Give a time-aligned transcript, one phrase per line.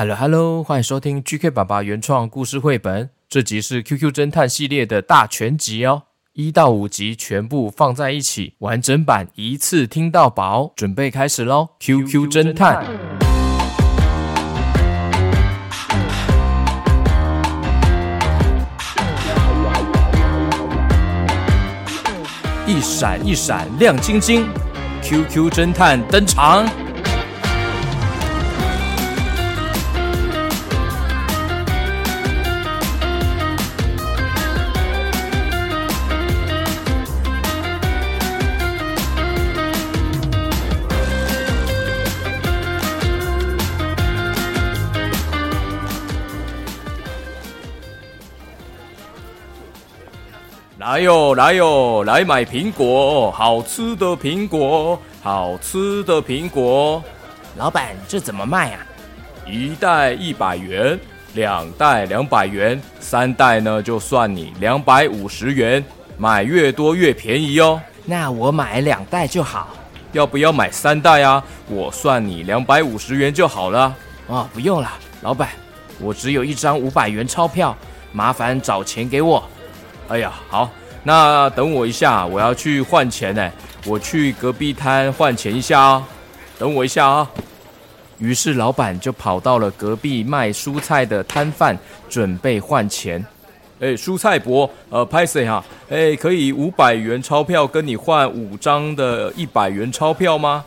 [0.00, 3.10] Hello Hello，欢迎收听 GK 爸爸原创故事绘本。
[3.28, 10.72] 这集是 QQ 侦探系列的大全集哦，一到五集全部放在一起，完整版一次听到饱。
[10.76, 12.86] 准备开始喽！QQ 侦探，
[22.68, 24.46] 一闪一闪亮晶晶
[25.02, 26.87] ，QQ 侦探登场。
[50.98, 57.00] 来哟，来哟，来买苹果，好吃的苹果，好吃的苹果。
[57.56, 58.80] 老板，这怎么卖啊？
[59.46, 60.98] 一袋一百元，
[61.34, 65.84] 两袋两百元，三袋呢就算你两百五十元。
[66.16, 67.80] 买越多越便宜哦。
[68.04, 69.68] 那我买两袋就好。
[70.10, 71.40] 要不要买三袋啊？
[71.68, 73.94] 我算你两百五十元就好了。
[74.26, 74.90] 哦，不用了，
[75.22, 75.50] 老板，
[76.00, 77.76] 我只有一张五百元钞票，
[78.10, 79.40] 麻烦找钱给我。
[80.08, 80.68] 哎呀，好。
[81.04, 83.50] 那等我一下，我要去换钱呢。
[83.86, 86.08] 我去隔壁摊换钱一下啊，
[86.58, 87.30] 等我一下啊。
[88.18, 93.24] 于是老板就跑到了隔壁卖蔬菜的摊贩，准备换钱。
[93.80, 100.64] 哎，蔬菜伯，呃，拍谢哈，哎，可以五百元钞票跟你换五张的一百元钞票吗？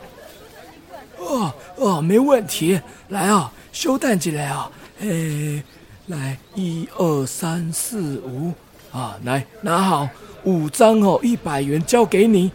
[1.18, 2.80] 哦哦，没问题。
[3.10, 4.72] 来啊，收蛋进来啊。
[5.02, 5.62] 哎，
[6.08, 8.54] 来，一二三四五。
[8.92, 10.10] 啊，来拿好
[10.44, 12.52] 五张哦，一百元交给你。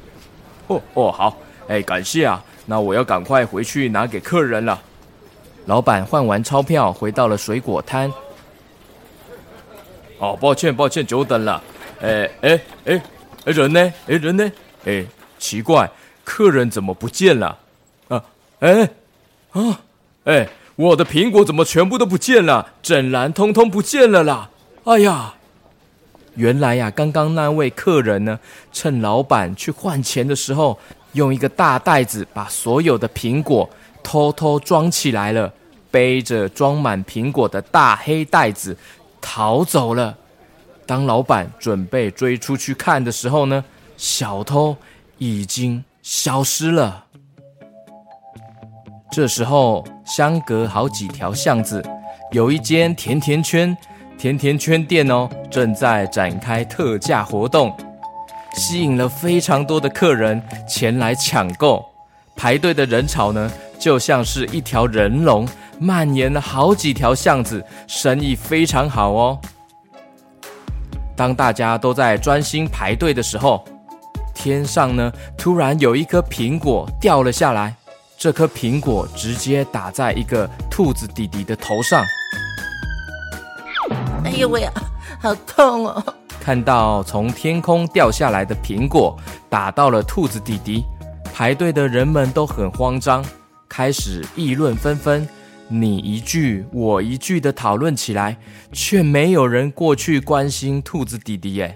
[0.67, 1.37] 哦哦，好，
[1.69, 2.43] 哎，感谢啊。
[2.67, 4.81] 那我要赶快回去拿给客人了。
[5.67, 8.13] 老板换完钞票，回到了水果摊。
[10.19, 11.63] 哦，抱歉抱歉，久等了。
[12.03, 13.03] 哎哎哎
[13.45, 13.81] 哎，人呢？
[14.09, 14.53] 哎人呢？
[14.85, 15.07] 哎，
[15.39, 15.89] 奇怪，
[16.25, 17.59] 客人怎么不见了？
[18.09, 18.23] 啊
[18.59, 18.91] 哎
[19.53, 19.81] 啊
[20.25, 22.73] 哎，我的苹果怎么全部都不见了？
[22.83, 24.51] 整篮通通不见了啦！
[24.85, 25.36] 哎呀！
[26.37, 28.39] 原来呀，刚刚那位客人呢，
[28.73, 30.79] 趁老板去换钱的时候，
[31.13, 33.69] 用一个大袋子把所有的苹果
[34.03, 35.53] 偷偷装起来了，
[35.91, 38.77] 背着装满苹果的大黑袋子
[39.21, 40.17] 逃走了。
[40.85, 43.65] 当老板准备追出去看的时候呢，
[43.97, 44.77] 小偷
[45.19, 47.05] 已经消失了。
[49.11, 51.83] 这时候，相隔好几条巷子，
[52.33, 53.75] 有一间甜甜圈。
[54.19, 57.77] 甜甜圈店哦，正在展开特价活动，
[58.55, 61.85] 吸引了非常多的客人前来抢购。
[62.35, 65.47] 排队的人潮呢，就像是一条人龙，
[65.79, 69.39] 蔓延了好几条巷子，生意非常好哦。
[71.15, 73.65] 当大家都在专心排队的时候，
[74.35, 77.75] 天上呢，突然有一颗苹果掉了下来，
[78.19, 82.03] 这颗苹果直接打在一个兔子弟弟的头上。
[84.37, 84.71] 哎呦喂呀，
[85.19, 86.15] 好痛哦！
[86.39, 90.85] 看到从天空掉下来的苹果打到了兔子弟弟，
[91.33, 93.25] 排队的人们都很慌张，
[93.67, 95.27] 开始议论纷纷，
[95.69, 98.37] 你一句我一句的讨论起来，
[98.73, 101.75] 却没有人过去关心兔子弟弟耶。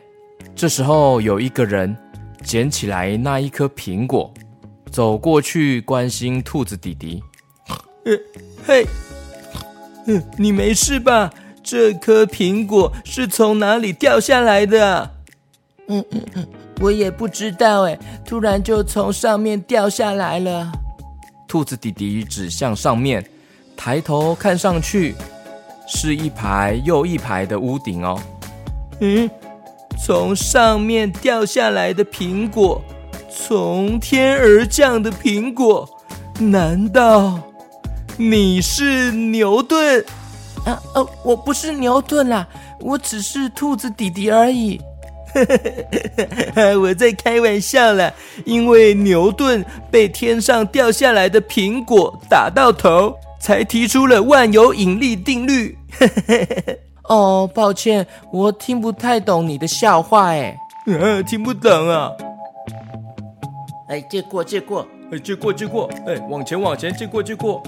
[0.54, 1.97] 这时候有一个人
[2.44, 4.31] 捡起来那一颗苹果，
[4.91, 7.25] 走过去关心兔子弟弟。
[8.04, 8.12] 呃，
[8.66, 8.87] 嘿，
[10.06, 11.31] 嗯，你没事吧？
[11.62, 15.10] 这颗苹果是从哪里掉下来的？
[15.88, 16.47] 嗯嗯嗯，
[16.81, 20.72] 我也不知道哎，突然就从上面掉下来了。
[21.48, 23.25] 兔子弟弟指向上面，
[23.76, 25.15] 抬头看上去，
[25.87, 28.21] 是一排又一排的屋顶哦。
[29.00, 29.28] 嗯，
[30.04, 32.81] 从上面掉下来的苹果，
[33.28, 35.88] 从天而降的苹果，
[36.38, 37.38] 难道
[38.16, 40.04] 你是牛顿？
[40.65, 42.47] 啊哦，我不是牛顿啦，
[42.80, 44.80] 我只是兔子弟弟而已。
[46.80, 48.12] 我在开玩笑啦，
[48.45, 55.78] 因为牛顿被天上掉下来的苹果打到头，才提出了万有引力定律。
[57.09, 60.56] 哦，抱歉，我听不太懂你的笑话哎。
[61.01, 62.10] 啊，听不懂啊？
[63.89, 67.63] 哎，借过借过，哎，借过借过，哎，往前往前，借过借过。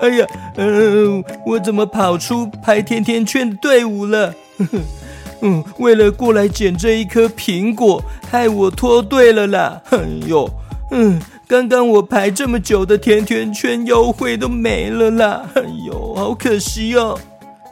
[0.00, 4.34] 哎呀，嗯、我怎么跑出排甜甜圈的队伍了？
[5.42, 9.82] 嗯，为了过来捡这一颗苹果，害我脱队了啦！
[9.90, 10.48] 哎呦，
[10.92, 15.48] 嗯，刚刚我排这么久的甜甜圈优惠都没了啦！
[15.54, 17.18] 哎呦，好可惜哦。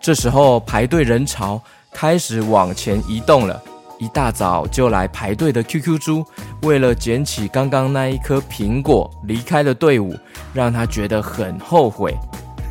[0.01, 1.61] 这时候排队人潮
[1.93, 3.63] 开始往前移动了，
[3.99, 6.25] 一大早就来排队的 QQ 猪，
[6.63, 10.17] 为了捡起刚刚那一颗苹果，离开了队伍，
[10.53, 12.17] 让他觉得很后悔。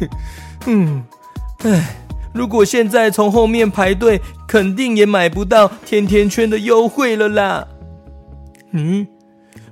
[0.68, 1.04] 嗯，
[1.64, 1.96] 唉，
[2.34, 7.68] 如果现在从后面排队，肯定也买不到甜甜圈的优惠了啦。
[8.72, 9.08] 嗯，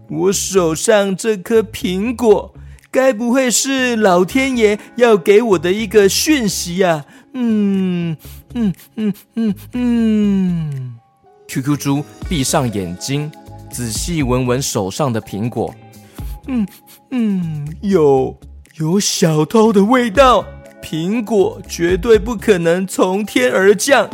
[0.09, 2.53] 我手上这颗苹果，
[2.89, 7.05] 该不会是老天爷要给我的一个讯息呀？
[7.33, 8.17] 嗯
[8.55, 10.93] 嗯嗯嗯嗯。
[11.47, 13.31] QQ 猪闭上眼睛，
[13.71, 15.73] 仔细闻闻手上的苹果。
[16.47, 16.65] 嗯
[17.11, 18.37] 嗯，有
[18.77, 20.45] 有小偷的味道。
[20.81, 24.09] 苹果绝对不可能从天而降。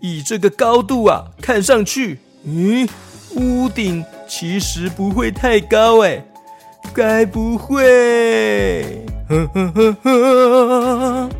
[0.00, 2.88] 以这个高度啊，看上去，嗯，
[3.34, 6.24] 屋顶其实不会太高哎，
[6.94, 9.04] 该不会？
[9.28, 11.30] 呵呵呵呵。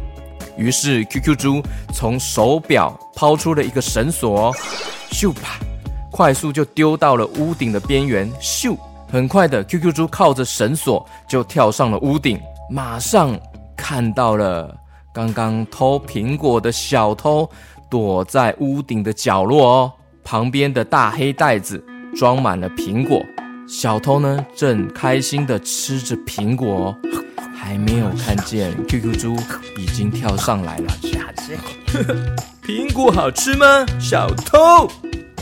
[0.58, 1.62] 于是 QQ 猪
[1.92, 4.54] 从手表抛出了一个绳索，
[5.10, 5.60] 咻吧，
[6.10, 8.30] 快速就丢到了屋顶的边缘。
[8.40, 8.76] 咻，
[9.08, 13.38] 很快的，QQ 猪靠着绳索就跳上了屋顶，马上
[13.76, 14.74] 看到了
[15.14, 17.48] 刚刚偷苹果的小偷。
[17.88, 19.92] 躲在屋顶的角落哦，
[20.24, 21.80] 旁边的大黑袋子
[22.16, 23.24] 装满了苹果，
[23.68, 26.92] 小偷呢正开心地吃着苹果，
[27.56, 29.36] 还没有看见 QQ 猪
[29.78, 30.92] 已经跳上来了。
[32.66, 33.86] 苹果好吃吗？
[34.00, 34.86] 小偷！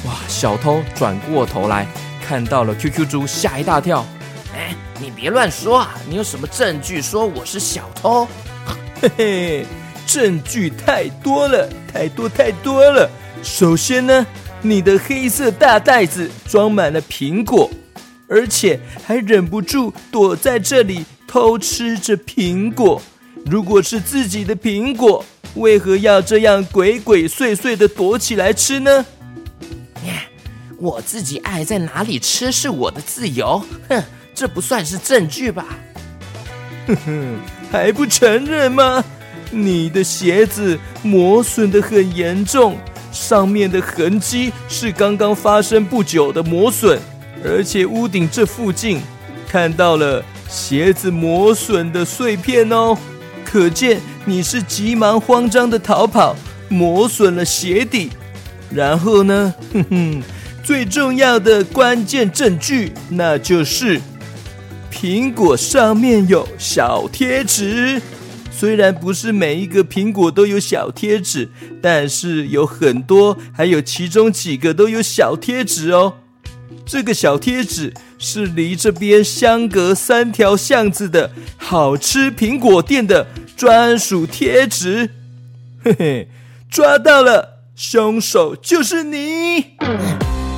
[0.05, 0.13] 哇！
[0.29, 1.87] 小偷转过头来
[2.27, 4.07] 看到了 QQ 猪，吓一大跳。
[4.57, 5.95] 哎，你别乱说啊！
[6.09, 8.27] 你有什么证据说我是小偷？
[9.03, 9.67] 嘿嘿。
[10.07, 13.11] 证据太多了，太多太多了。
[13.43, 14.27] 首先呢，
[14.63, 17.71] 你的黑色大袋子装满了苹果，
[18.29, 23.03] 而且还忍不住躲在这里偷吃着苹果。
[23.47, 25.25] 如果是自己的苹果，
[25.57, 29.05] 为何要这样鬼鬼祟祟的躲起来吃呢？
[30.79, 33.65] 我自己爱在哪里吃是我的自由。
[33.89, 34.03] 哼，
[34.35, 35.67] 这不算是证据吧？
[36.87, 37.37] 哼哼，
[37.71, 39.05] 还不承认吗？
[39.51, 42.77] 你的鞋子磨损得很严重，
[43.13, 46.99] 上面的痕迹是刚刚发生不久的磨损，
[47.45, 49.01] 而且屋顶这附近
[49.49, 52.99] 看到了鞋子磨损的碎片哦，
[53.45, 56.35] 可见你是急忙慌张的逃跑，
[56.69, 58.11] 磨损了鞋底。
[58.71, 60.23] 然后呢，哼哼，
[60.65, 64.01] 最重要的关键证据，那就是
[64.91, 68.01] 苹果上面有小贴纸。
[68.51, 71.51] 虽然不是每一个苹果都有小贴纸，
[71.83, 76.15] 但是有很多，还有其中几个都有小贴纸哦。
[76.87, 85.11] 这个小贴纸是离这边相隔三条巷子的好吃苹果店的专属贴纸。
[85.83, 86.29] 嘿嘿，
[86.71, 89.77] 抓到了，凶手就是你。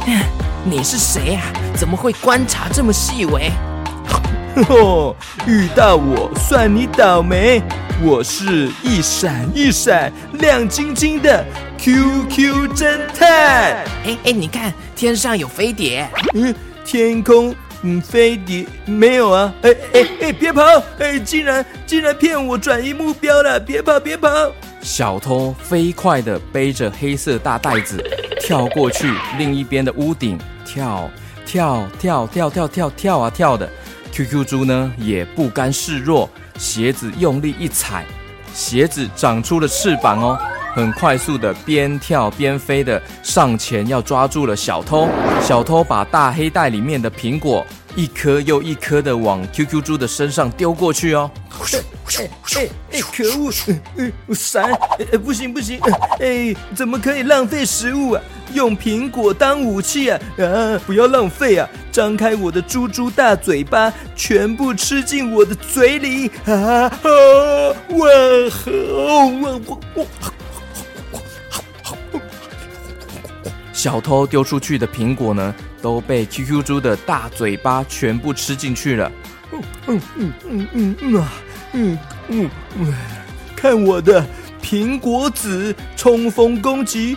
[0.64, 1.42] 你是谁呀？
[1.76, 3.50] 怎么会观察这么细微？
[4.68, 5.14] 哦，
[5.46, 7.62] 遇到我算你倒霉。
[8.02, 11.42] 我是一闪一闪亮晶晶的
[11.78, 13.26] QQ 侦探。
[14.04, 16.06] 哎哎，你看天上有飞碟。
[16.34, 16.54] 嗯，
[16.84, 19.52] 天空嗯飞碟没有啊？
[19.62, 20.62] 哎哎哎，别跑！
[20.98, 23.58] 哎，竟然竟然骗我转移目标了！
[23.58, 24.28] 别跑别跑！
[24.82, 28.02] 小偷飞快地背着黑色大袋子
[28.46, 31.10] 跳过去另一边的屋顶，跳
[31.44, 33.68] 跳跳跳跳跳跳啊跳的。
[34.12, 38.04] QQ 猪呢也不甘示弱，鞋子用力一踩，
[38.54, 40.38] 鞋子长出了翅膀哦，
[40.76, 45.08] 很快速的边跳边飞的上前要抓住了小偷。
[45.42, 51.28] 小偷把大黑袋里面的苹果一颗又一颗的往 QQ 猪的身上丢过去哦。
[52.18, 53.00] 哎哎哎！
[53.00, 53.50] 可恶！
[53.96, 54.72] 嗯，闪！
[55.12, 55.80] 哎，不行不行！
[56.20, 58.22] 哎，怎么可以浪费食物啊？
[58.52, 60.18] 用苹果当武器啊！
[60.38, 61.68] 啊，不要浪费啊！
[61.92, 66.30] 张开我的猪猪大嘴巴，全部吃进我的嘴里！
[66.46, 66.90] 啊啊！
[67.90, 68.06] 哇！
[69.42, 69.50] 哇！
[69.52, 70.04] 哇哇！
[73.72, 79.12] 小偷丢出去的苹果呢，都被 QQ 猪的大嘴巴全部吃进去了。
[79.52, 81.32] 嗯嗯嗯嗯嗯嗯啊！
[81.72, 81.98] 嗯
[82.28, 82.94] 嗯嗯，
[83.54, 84.24] 看我的
[84.62, 87.16] 苹果籽冲锋攻击！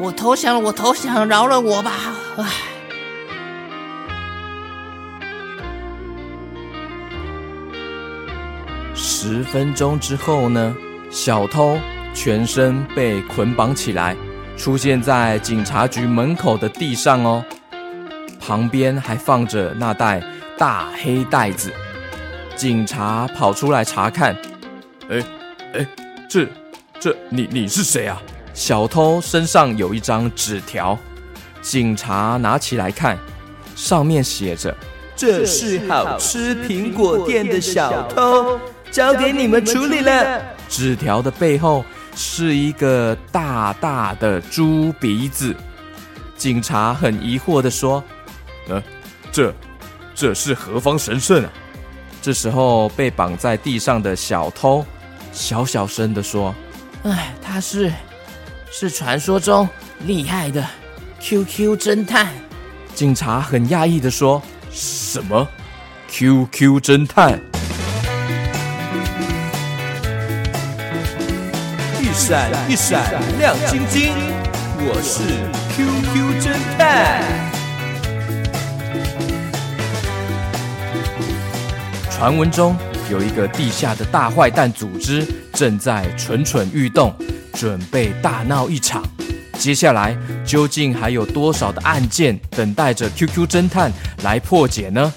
[0.00, 1.92] 我投降了，我投降，饶了我吧！
[2.36, 2.44] 唉。
[8.94, 10.74] 十分钟之后呢，
[11.10, 11.78] 小偷
[12.14, 14.16] 全身被捆绑起来，
[14.56, 17.44] 出现在警察局门口的地上哦。
[18.38, 20.22] 旁边还放着那袋
[20.56, 21.72] 大黑袋子。
[22.54, 24.36] 警察跑出来查看，
[25.10, 25.22] 哎
[25.74, 25.86] 哎，
[26.28, 26.46] 这
[27.00, 28.22] 这你你是谁啊？
[28.58, 30.98] 小偷身上有一张纸条，
[31.62, 33.16] 警察拿起来看，
[33.76, 34.76] 上面写着
[35.14, 38.58] ：“这是好吃苹果店的小偷，
[38.90, 41.84] 交给你们处理了。”纸条的背后
[42.16, 45.54] 是一个大大的猪鼻子。
[46.36, 48.02] 警察很疑惑地说
[48.68, 48.82] ：“呃，
[49.30, 49.54] 这
[50.16, 51.52] 这是何方神圣啊？”
[52.20, 54.84] 这时候，被绑在地上的小偷
[55.32, 56.52] 小小声地说
[57.06, 57.92] ：“哎，他是
[58.80, 59.68] 是传说中
[60.06, 60.64] 厉害的
[61.18, 62.28] QQ 侦探。”
[62.94, 65.48] 警察很讶异的说：“什么
[66.06, 67.40] QQ 侦探？”
[72.00, 74.12] 一闪一闪亮晶晶，
[74.78, 75.24] 我是
[75.74, 77.24] QQ 侦探。
[82.12, 82.76] 传闻中
[83.10, 87.12] 有一个地下的大坏蛋组织正在蠢蠢欲动，
[87.58, 89.02] 准备大闹一场。
[89.58, 93.90] 接下来究竟还有多少的案件等待着 QQ 侦探
[94.22, 95.12] 来破解呢？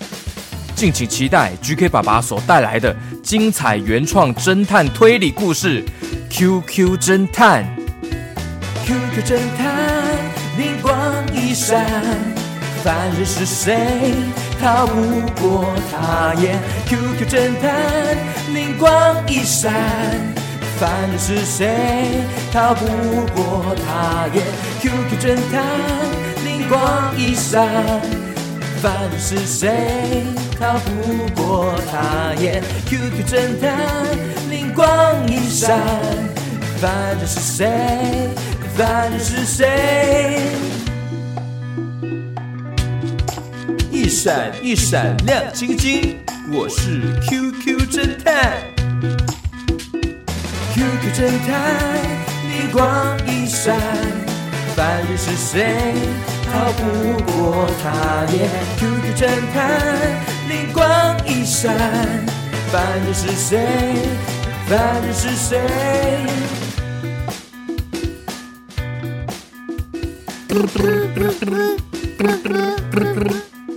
[0.75, 5.83] 敬请期待 GK 爸爸所带来的精彩原创侦探推理故事
[6.31, 7.63] 《QQ 侦探》。
[8.87, 10.17] QQ 侦探，
[10.57, 10.91] 灵光
[11.35, 11.85] 一闪，
[12.83, 13.77] 犯人是谁？
[14.59, 14.95] 逃不
[15.39, 18.17] 过他眼！QQ 侦探
[18.55, 19.71] 灵光一闪，
[20.81, 21.69] 犯人是谁？
[22.51, 22.87] 逃不
[23.35, 24.41] 过他耶
[24.79, 25.63] ！QQ 侦探
[26.43, 27.69] 灵光一闪，
[28.81, 30.23] 犯人是谁？
[30.59, 30.89] 逃不
[31.39, 33.77] 过他耶！QQ 侦探
[34.49, 34.87] 灵光
[35.27, 35.79] 一闪，
[36.79, 38.29] 犯人是谁？
[38.75, 40.41] 犯人是谁？
[43.91, 46.17] 一闪一闪亮晶晶，
[46.51, 48.80] 我是 QQ 侦探。
[50.81, 51.53] QQ 侦探，
[52.49, 53.79] 灵光一闪，
[54.75, 55.93] 犯人是谁？
[56.51, 56.81] 逃不
[57.31, 58.49] 过他耶。
[58.79, 59.61] QQ 侦探，
[60.49, 60.83] 灵光
[61.27, 61.77] 一闪，
[62.71, 63.59] 犯人是谁？
[64.67, 65.61] 犯人是谁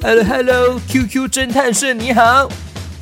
[0.01, 2.49] ？Hello，Hello，QQ 侦探社你好。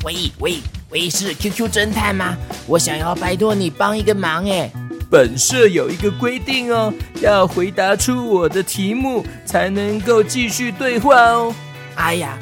[0.03, 0.57] 喂喂
[0.93, 2.37] 喂，是 QQ 侦探吗？
[2.67, 4.71] 我想要拜托你帮一个忙哎。
[5.09, 11.51] 本社有一个规定哦，要回答出我的题目才能够继续对话哦。
[11.95, 12.37] 哎呀，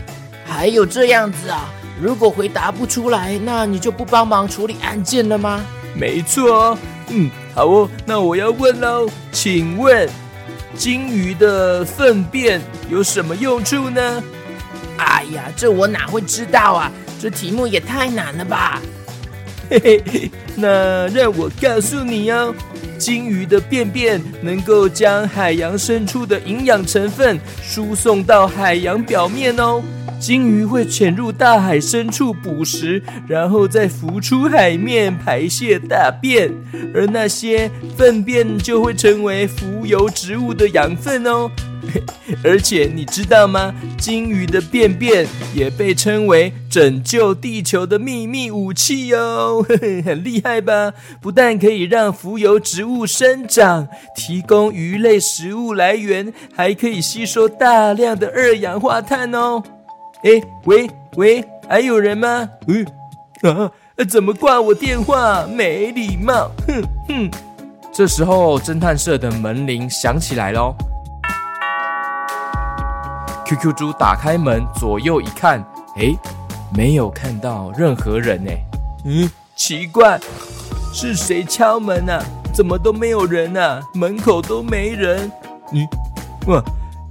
[0.46, 1.74] 还有这样子啊？
[2.02, 5.62] 如果回答不出来，那你就不帮忙处理案件了吗？
[5.96, 6.78] 没错哦。
[7.08, 7.90] 嗯，好哦。
[8.06, 10.10] 那我要问喽，请问
[10.76, 14.22] 鲸鱼的粪便有什么用处呢？
[14.98, 16.92] 哎呀，这我哪会知道啊？
[17.22, 18.82] 这题目也太难了吧！
[19.70, 22.52] 嘿嘿嘿，那让我告诉你哦，
[22.98, 29.84] 鲸鱼的便便能够将海洋深处的营养成分输送到海洋表面哦。
[30.22, 36.54] 鲸鱼会潜入大海深处捕食，然后再浮出海面排泄大便，
[36.94, 41.50] 而那些粪便就会成为浮游植物的养分哦。
[42.46, 43.74] 而且你知道吗？
[43.98, 45.26] 鲸鱼的便便
[45.56, 49.66] 也被称为拯救地球的秘密武器哦，
[50.06, 50.94] 很厉害吧？
[51.20, 59.64] 不但可以让浮游植物生长，提供鱼类食物来源，还可以吸收大量的二氧化碳哦。
[60.24, 60.30] 哎，
[60.66, 62.48] 喂喂，还有人吗？
[62.68, 62.86] 嗯
[63.42, 63.72] 啊，
[64.08, 65.46] 怎么挂我电话？
[65.48, 66.52] 没礼貌！
[66.68, 67.32] 哼哼。
[67.92, 70.76] 这时候，侦探社的门铃响起来喽。
[73.46, 75.62] QQ 猪打开门，左右一看，
[75.98, 76.16] 诶，
[76.74, 78.52] 没有看到任何人呢。
[79.06, 80.20] 嗯，奇怪，
[80.94, 82.24] 是谁敲门啊？
[82.54, 83.82] 怎么都没有人啊？
[83.96, 85.32] 门口都没人。
[85.72, 85.88] 嗯，
[86.48, 86.64] 哇，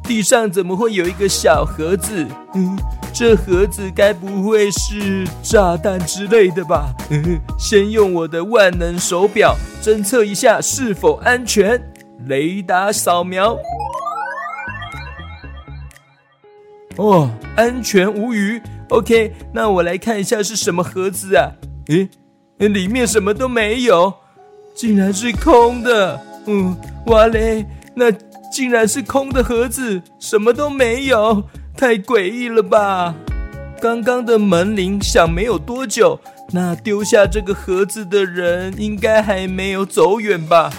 [0.04, 2.26] 地上怎么会有一个小盒子？
[2.54, 2.78] 嗯，
[3.12, 6.94] 这盒子该不会是炸弹之类的吧？
[7.10, 11.80] 嗯， 先用我的万能手表侦测一下是否安全。
[12.26, 13.56] 雷达扫描。
[16.96, 18.60] 哦，安全无虞。
[18.90, 21.52] OK，那我来看一下是什么盒子啊？
[21.88, 22.08] 诶，
[22.68, 24.12] 里面什么都没有，
[24.74, 26.20] 竟然是空的。
[26.46, 26.76] 嗯，
[27.06, 27.64] 哇嘞，
[27.94, 28.10] 那
[28.52, 31.42] 竟然是空的盒子，什么都没有，
[31.80, 33.14] 太诡异了吧？
[33.80, 36.20] 刚刚的门铃响没有多久，
[36.50, 40.70] 那丢下这个盒子的人应该还没有走远吧？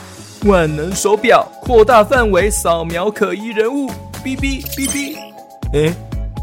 [0.46, 3.90] 万能手表扩大范围扫描可疑人物，
[4.24, 5.18] 哔哔哔哔。
[5.74, 5.92] 诶，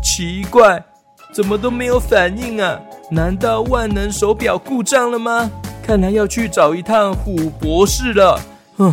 [0.03, 0.83] 奇怪，
[1.33, 2.81] 怎么都没有反应啊？
[3.13, 5.49] 难道万能手表故障了吗？
[5.85, 8.41] 看来要去找一趟虎博士了。
[8.79, 8.93] 嗯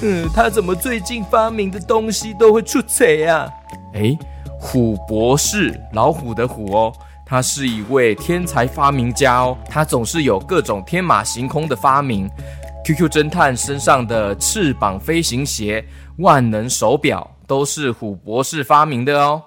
[0.00, 3.46] 嗯，他怎么最近发明的东西都会出彩啊？
[3.92, 4.18] 诶，
[4.66, 6.92] 虎博士，老虎的虎哦，
[7.24, 12.28] 他是一位天才发明家哦，他总是有各种天马行空的发明。
[12.84, 15.84] QQ 侦探身上的翅膀飞行鞋、
[16.18, 19.40] 万能手表都是虎博士发明的哦。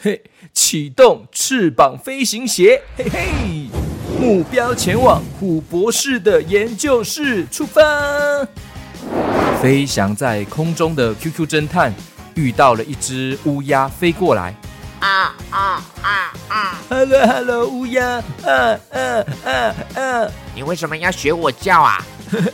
[0.00, 0.22] 嘿，
[0.54, 3.68] 启动翅膀飞行鞋，嘿嘿，
[4.18, 7.82] 目标前往虎博士的研究室，出发。
[9.60, 11.92] 飞翔在空中的 QQ 侦探
[12.34, 14.54] 遇到了一只乌鸦飞过来。
[15.00, 20.26] 啊啊啊啊！Hello Hello，乌鸦，啊啊啊啊！
[20.54, 22.02] 你为什么要学我叫啊？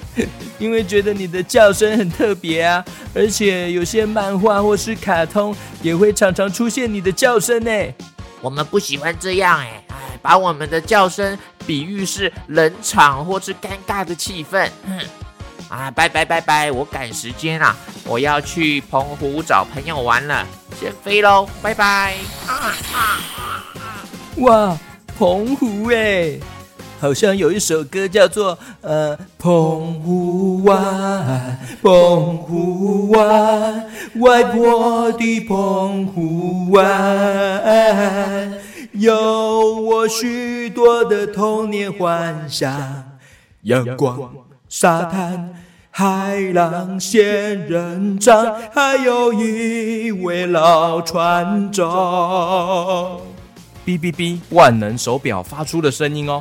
[0.58, 2.84] 因为觉得你的叫声很特别啊，
[3.14, 7.70] 而且有些漫画或是卡通也会常常出现你的叫声呢。
[8.40, 14.68] 我们不喜欢这样哎，哎，把我们的叫声比喻是冷场或是尴尬的气氛。
[15.70, 20.44] 啊，拜拜拜拜，我赶时间啊，我要去澎湖找朋友玩了，
[20.78, 22.16] 先飞喽，拜拜。
[24.38, 24.76] 哇，
[25.16, 26.38] 澎湖哎。
[27.00, 33.86] 好像有一首歌叫做呃，澎湖湾，澎湖湾，
[34.16, 38.52] 外婆的澎湖湾，
[38.92, 43.18] 有我许多的童年幻想，
[43.62, 44.30] 阳光、
[44.70, 45.52] 沙滩、
[45.90, 47.20] 海浪、仙
[47.66, 51.84] 人掌，还有一位老船长。
[53.84, 56.40] 哔哔哔，万能手表发出的声音哦。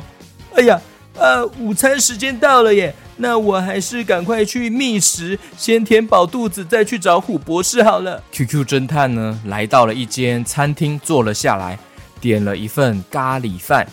[0.54, 0.80] 哎呀，
[1.18, 8.22] 呃，午餐时间到了耶，那我还是赶快去觅食，先填饱肚子，再去找虎博士好了。
[8.30, 11.76] QQ 侦探呢，来到了一间餐厅，坐了下来，
[12.20, 13.88] 点了一份咖喱饭，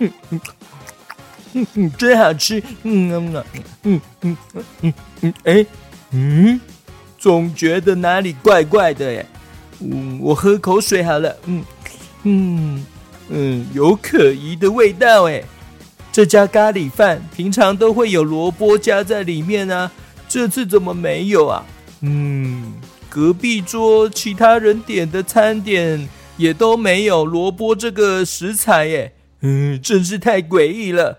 [1.54, 3.44] 嗯嗯，真好吃，嗯嗯
[3.82, 4.36] 嗯嗯
[4.82, 5.66] 嗯嗯，哎，
[6.12, 6.60] 嗯，
[7.18, 9.26] 总觉得哪里怪怪的耶，
[9.80, 11.64] 嗯，我喝口水好了，嗯
[12.22, 12.86] 嗯
[13.28, 15.42] 嗯，有可疑的味道哎。
[16.10, 19.90] 这家咖喱饭平常都会有萝卜加在里面啊，
[20.28, 21.64] 这次怎么没有啊？
[22.02, 22.74] 嗯，
[23.08, 31.18] 隔壁桌其他人点的餐点也都没有萝卜这个食材耶，嗯，真是太诡异了。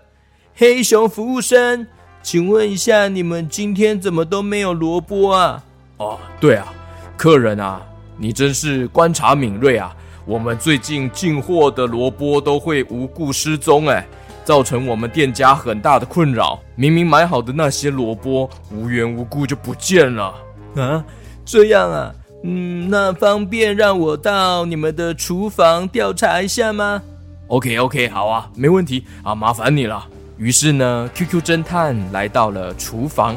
[0.56, 1.84] 黑熊服务生，
[2.22, 5.64] 请问一下，你们今天怎么都没有萝卜啊？
[5.96, 6.72] 哦，对啊，
[7.16, 7.82] 客人啊，
[8.16, 9.94] 你真是观察敏锐啊。
[10.24, 14.06] 我们最近进货的萝卜都会无故失踪哎。
[14.44, 16.60] 造成我们店家很大的困扰。
[16.76, 20.34] 明明买好的那些萝卜，无缘无故就不见了
[20.76, 21.02] 啊！
[21.44, 22.14] 这样啊，
[22.44, 27.02] 嗯，那方便让我到你们的厨房调查一下吗
[27.48, 30.06] ？OK OK，好啊，没问题啊，麻烦你了。
[30.36, 33.36] 于是呢，QQ 侦探来到了厨房，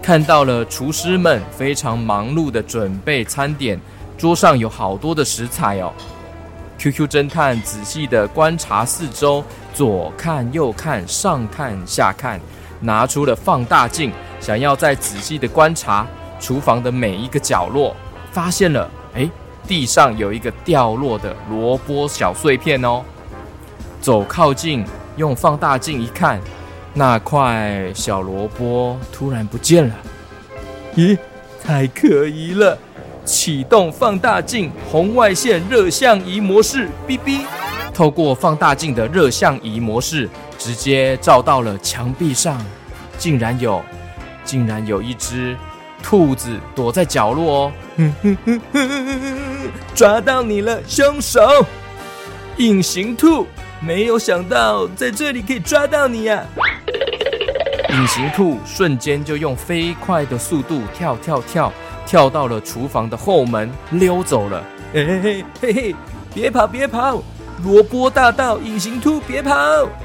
[0.00, 3.78] 看到了厨师们非常忙碌的准备餐点，
[4.16, 5.92] 桌上有好多的食材哦。
[6.78, 9.44] QQ 侦探仔细的观察四周。
[9.72, 12.40] 左看右看，上看下看，
[12.80, 16.04] 拿出了放大镜，想要再仔细的观察
[16.40, 17.94] 厨房的每一个角落。
[18.32, 19.30] 发现了，哎，
[19.68, 23.04] 地上有一个掉落的萝卜小碎片哦。
[24.00, 24.84] 走靠近，
[25.20, 26.40] 用放大镜一看，
[26.94, 29.94] 那块小萝卜突然不见了。
[30.96, 31.18] 咦，
[31.62, 32.78] 太可疑了！
[33.26, 37.42] 启动放大镜红外线热像仪模式，哔哔。
[37.92, 42.58] 透过放大镜的热像仪模式，直接照到了墙壁上，
[43.18, 43.82] 竟然有，
[44.42, 45.54] 竟然有一只
[46.02, 47.72] 兔子躲在角落哦！
[49.94, 51.42] 抓到你了，凶手！
[52.56, 53.46] 隐形兔，
[53.82, 56.44] 没有想到在这里可以抓到你呀、
[57.88, 61.72] 隐形兔瞬间就用飞快的速度跳跳跳，
[62.04, 64.62] 跳到了厨房的后门，溜走了。
[64.92, 65.96] 嘿嘿嘿嘿，
[66.34, 67.22] 别跑别跑！
[67.64, 69.56] 萝卜大盗，隐形兔，别跑！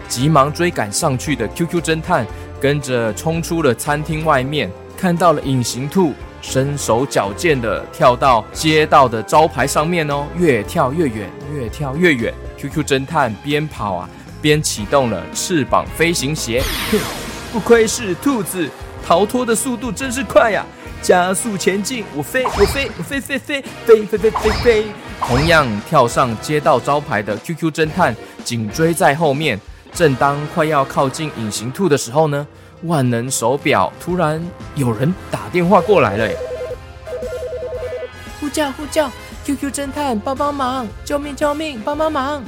[0.07, 2.25] 急忙追赶上去的 QQ 侦探，
[2.61, 12.33] 跟着冲出了餐厅外面，看到了隐形兔，身手矫健的跳到街道的招牌上面哦，越跳越远，越跳越远。
[12.69, 14.09] QQ 侦探边跑啊，
[14.41, 16.63] 边启动了翅膀飞行鞋。
[16.91, 16.99] 哼，
[17.53, 18.67] 不愧是兔子，
[19.05, 20.65] 逃脱的速度真是快呀！
[21.01, 24.85] 加速前进，我飞，我飞，我飞飞飞飞飞飞飞飞。
[25.21, 29.59] 同样跳上街道招牌的 QQ 侦探紧追在后面。
[29.93, 32.45] 正当快要靠近隐形兔的时候呢，
[32.83, 36.29] 万能手表突然有人打电话过来了，
[38.39, 39.09] 呼叫呼叫
[39.45, 42.43] ，QQ 侦探帮帮忙，救命救命，帮帮忙！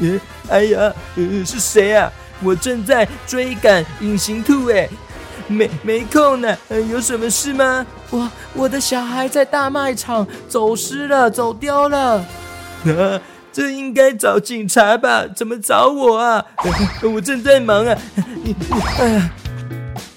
[0.00, 2.10] 呃，哎呀，呃，是谁啊？
[2.40, 4.88] 我正在追赶隐形兔，哎，
[5.48, 7.84] 没没空呢，呃，有什么事吗？
[8.10, 12.24] 我我的小孩在大卖场走失了，走丢了。
[12.84, 13.20] 啊
[13.50, 15.26] 这应该找警察吧？
[15.34, 16.44] 怎么找我啊？
[17.02, 17.98] 我正在忙啊！
[18.44, 18.54] 你
[18.98, 19.30] 哎呀，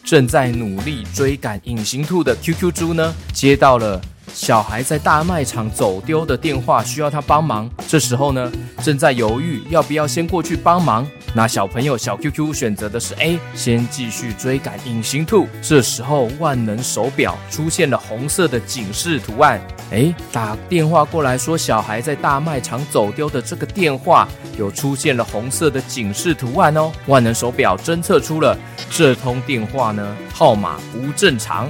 [0.03, 3.99] 正在努力追赶隐形兔的 QQ 猪呢，接到了。
[4.33, 7.69] 小孩在大卖场走丢的电话，需要他帮忙。
[7.87, 8.51] 这时候呢，
[8.83, 11.05] 正在犹豫要不要先过去帮忙。
[11.33, 15.47] 那小朋友小 QQ 选择的是 A，先继续追赶隐形兔。
[15.61, 19.61] 这时候，万能手表出现了红色的警示图案。
[19.91, 26.91] 诶，打电话过来说小孩在大卖场走丢的这个电话，有出现了红色的警示图案哦。
[27.07, 28.57] 万能手表侦测出了
[28.89, 31.67] 这通电话呢，号码不正常。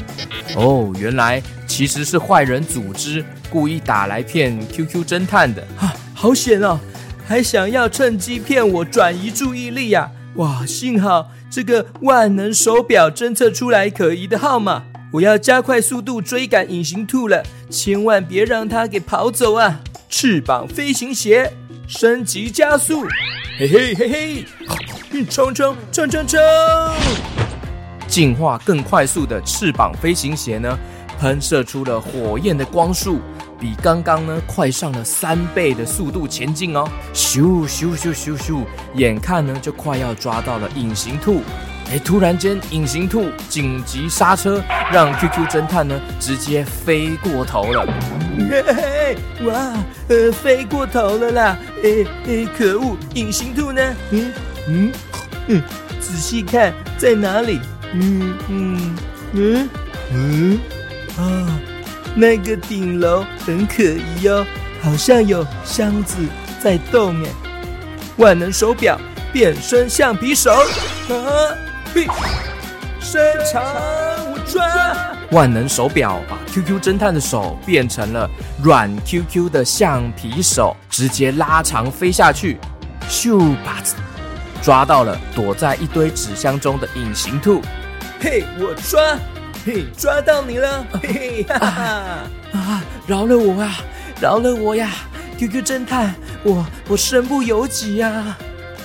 [0.55, 1.41] 哦，原来。
[1.67, 6.77] 其实是坏人组织故意打来骗 QQ 侦探的，啊，好险哦！
[7.31, 10.11] 还想要趁机骗我转移注意力呀！
[10.35, 19.79] 哇，幸好这个万能手表侦测出来可疑的号码，我要加快速度追赶隐形兔了，千万别让它给跑走啊！
[20.09, 21.53] 翅膀飞行鞋
[21.87, 23.05] 升级加速，
[23.57, 24.09] 嘿嘿嘿
[25.09, 26.37] 嘿，冲冲冲冲冲！
[28.09, 30.77] 进化更快速的翅膀飞行鞋呢？
[31.21, 33.19] 喷射出了火焰的光束，
[33.59, 36.83] 比刚刚呢快上了三倍的速度前进哦！
[37.13, 38.63] 咻咻咻咻咻，
[38.95, 41.41] 眼看呢就快要抓到了隐形兔，
[41.91, 47.85] 哎，突然间隐形兔紧急刹车，让 QQ 侦探呢直接飞过头了。
[49.45, 49.73] 哇，
[50.07, 51.57] 呃，飞过头了啦！
[51.83, 53.95] 哎哎，可恶，隐形兔呢？
[54.09, 54.33] 嗯
[54.67, 54.91] 嗯
[55.49, 55.63] 嗯，
[55.99, 57.59] 仔细看在哪里？
[57.93, 58.95] 嗯嗯
[59.33, 59.69] 嗯
[60.11, 60.59] 嗯。
[61.17, 61.59] 啊，
[62.15, 64.45] 那个顶楼很可疑哦，
[64.81, 66.17] 好像有箱子
[66.61, 67.29] 在动哎。
[68.17, 68.99] 万能手表
[69.31, 71.55] 变身橡皮手，啊，
[71.93, 72.05] 嘿，
[72.99, 73.21] 伸
[73.51, 73.63] 长
[74.31, 74.63] 我抓。
[75.31, 78.29] 万能手表把 QQ 侦探的手变成了
[78.61, 82.59] 软 QQ 的橡皮手，直接拉长飞下去，
[83.09, 83.95] 咻吧子，
[84.61, 87.61] 抓到了躲在一堆纸箱中的隐形兔。
[88.19, 89.17] 嘿，我抓。
[89.63, 90.85] 嘿，抓到你了！
[90.93, 92.83] 嘿嘿哈哈啊，啊！
[93.05, 93.77] 饶了我啊！
[94.19, 94.89] 饶了我呀
[95.37, 98.35] ！QQ 侦探，我我身不由己呀！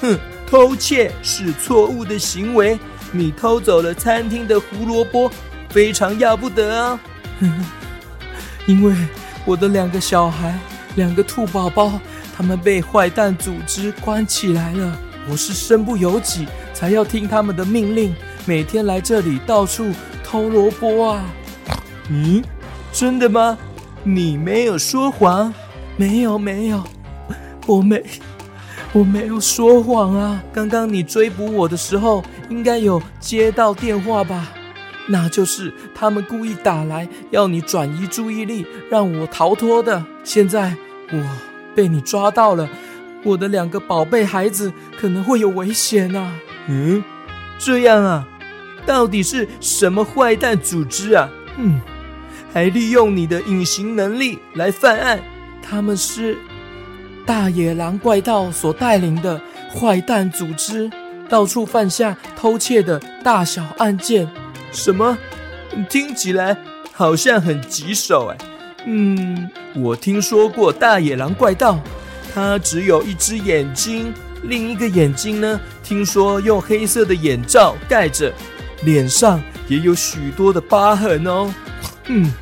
[0.02, 2.78] 哼，偷窃是错误的行为。
[3.10, 5.30] 你偷走了餐厅的胡萝卜，
[5.70, 7.00] 非常要不得啊！
[8.66, 8.94] 因为
[9.46, 10.58] 我的两个小孩，
[10.96, 11.98] 两个兔宝宝，
[12.36, 14.98] 他们被坏蛋组织关起来了。
[15.28, 18.14] 我是身不由己，才要听他们的命令，
[18.46, 19.92] 每天来这里到处。
[20.28, 21.24] 偷萝卜啊！
[22.10, 22.42] 嗯，
[22.90, 23.56] 真的吗？
[24.02, 25.54] 你没有说谎？
[25.96, 26.82] 没有，没有，
[27.64, 28.02] 我没，
[28.92, 30.42] 我没有说谎啊！
[30.52, 34.48] 刚刚你追捕我的时候，应该有接到电话吧？
[35.06, 40.04] 那就是他们故意打来，要你转移注意力，让我逃脱的。
[40.24, 40.74] 现在
[41.12, 41.22] 我
[41.76, 42.68] 被你抓到了，
[43.22, 46.32] 我的两个宝贝孩子可能会有危险啊！
[46.66, 47.04] 嗯，
[47.58, 48.26] 这样啊。
[48.86, 51.28] 到底是什么坏蛋组织啊？
[51.58, 51.80] 嗯，
[52.52, 55.20] 还利用你的隐形能力来犯案？
[55.60, 56.38] 他们是
[57.26, 59.40] 大野狼怪盗所带领的
[59.74, 60.88] 坏蛋组织，
[61.28, 64.28] 到处犯下偷窃的大小案件。
[64.70, 65.18] 什么？
[65.90, 66.56] 听起来
[66.92, 68.38] 好像很棘手哎。
[68.86, 71.80] 嗯，我听说过大野狼怪盗，
[72.32, 75.60] 他只有一只眼睛，另一个眼睛呢？
[75.82, 78.32] 听说用黑色的眼罩盖着。
[78.86, 81.52] 脸上也有许多的疤痕哦，
[82.06, 82.32] 嗯，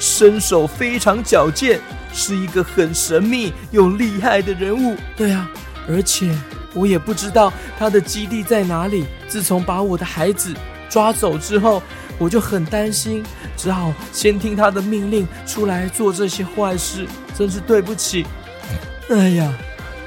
[0.00, 1.80] 身手非常矫健，
[2.12, 4.96] 是一个很神秘又厉害的人物。
[5.16, 5.48] 对啊，
[5.88, 6.36] 而且
[6.74, 9.06] 我也不知道他的基地在哪里。
[9.28, 10.52] 自从把我的孩子
[10.90, 11.80] 抓走之后，
[12.18, 13.22] 我就很担心，
[13.56, 17.06] 只好先听他的命令出来做这些坏事。
[17.32, 18.26] 真是对不起。
[19.08, 19.54] 哎呀，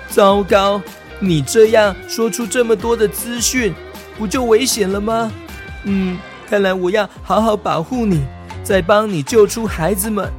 [0.09, 0.81] 糟糕！
[1.21, 3.73] 你这样说出这么多的资讯，
[4.17, 5.31] 不就危险了吗？
[5.85, 6.19] 嗯，
[6.49, 8.23] 看来我要好好保护你，
[8.63, 10.29] 再帮你救出孩子们，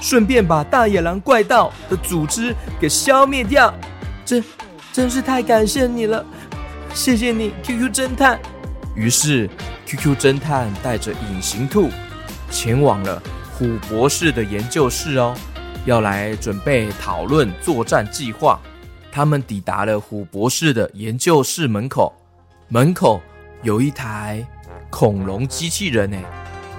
[0.00, 3.72] 顺便把大野狼怪盗的组织给消灭掉。
[4.24, 4.42] 真，
[4.92, 6.24] 真是太感谢你了，
[6.94, 8.40] 谢谢你，QQ 侦探。
[8.94, 9.48] 于是
[9.86, 11.88] ，QQ 侦探带着隐形兔
[12.50, 13.20] 前往了
[13.58, 15.34] 虎博士的研究室哦，
[15.84, 18.60] 要来准备讨论作战计划。
[19.10, 22.14] 他们抵达了虎博士的研究室门口，
[22.68, 23.20] 门口
[23.62, 24.46] 有一台
[24.92, 26.22] 恐龙机器人诶，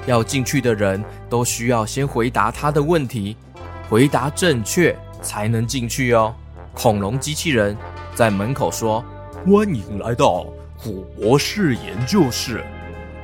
[0.06, 3.36] 要进去的人都需要先回答他的问题，
[3.90, 6.32] 回答正确才能进去哦。
[6.76, 7.76] 恐龙机器人
[8.14, 9.04] 在门口说
[9.44, 10.46] ：“欢迎来到。”
[10.78, 12.64] 古博士研究室，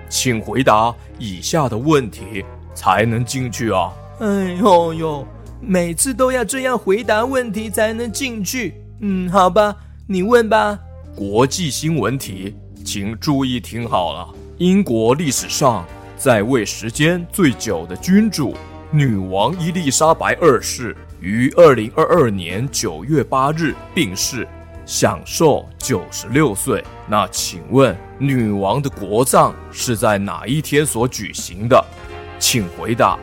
[0.10, 3.92] 请回答以下的问题才能进去啊！
[4.20, 5.28] 哎呦呦，
[5.62, 8.74] 每次都要这样回答问题才能进去。
[9.02, 9.76] 嗯，好吧，
[10.08, 10.80] 你问吧。
[11.16, 14.39] 国际新闻题，请注意听好了。
[14.60, 15.86] 英国历史上
[16.18, 18.54] 在位时间最久的君主
[18.92, 24.46] 女王伊丽莎白二世于二零二二年九月八日病逝。
[24.86, 26.84] 享受九十六岁。
[27.08, 31.82] 那请问，女王的国葬是在哪一天所举行的？
[32.38, 33.18] 请回答。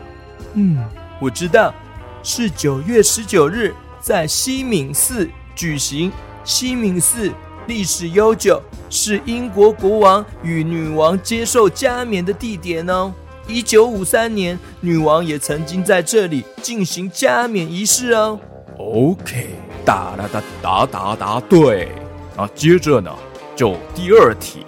[0.55, 0.79] 嗯，
[1.21, 1.75] 我知道，
[2.23, 6.11] 是九月十九日在西敏寺举行。
[6.45, 7.31] 西敏寺
[7.67, 13.13] 历史悠久，是英国国王与女王接受加冕的地点哦。
[13.47, 18.39] 一九五三年，女王也曾经在这里进行加冕仪式哦。
[18.79, 19.51] OK。
[19.85, 21.93] 答答答答答答对
[22.37, 22.51] 啊！
[22.57, 23.15] 接着呢，
[23.55, 24.67] 就第二题，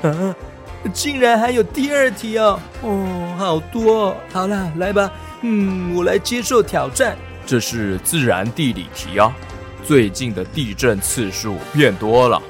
[0.00, 0.32] 啊，
[0.94, 2.60] 竟然还有第二题哦！
[2.82, 4.16] 哦，好多哦！
[4.32, 7.16] 好啦，来吧，嗯，我来接受挑战。
[7.44, 9.34] 这是自然地理题啊！
[9.84, 12.40] 最近的地震次数变多了，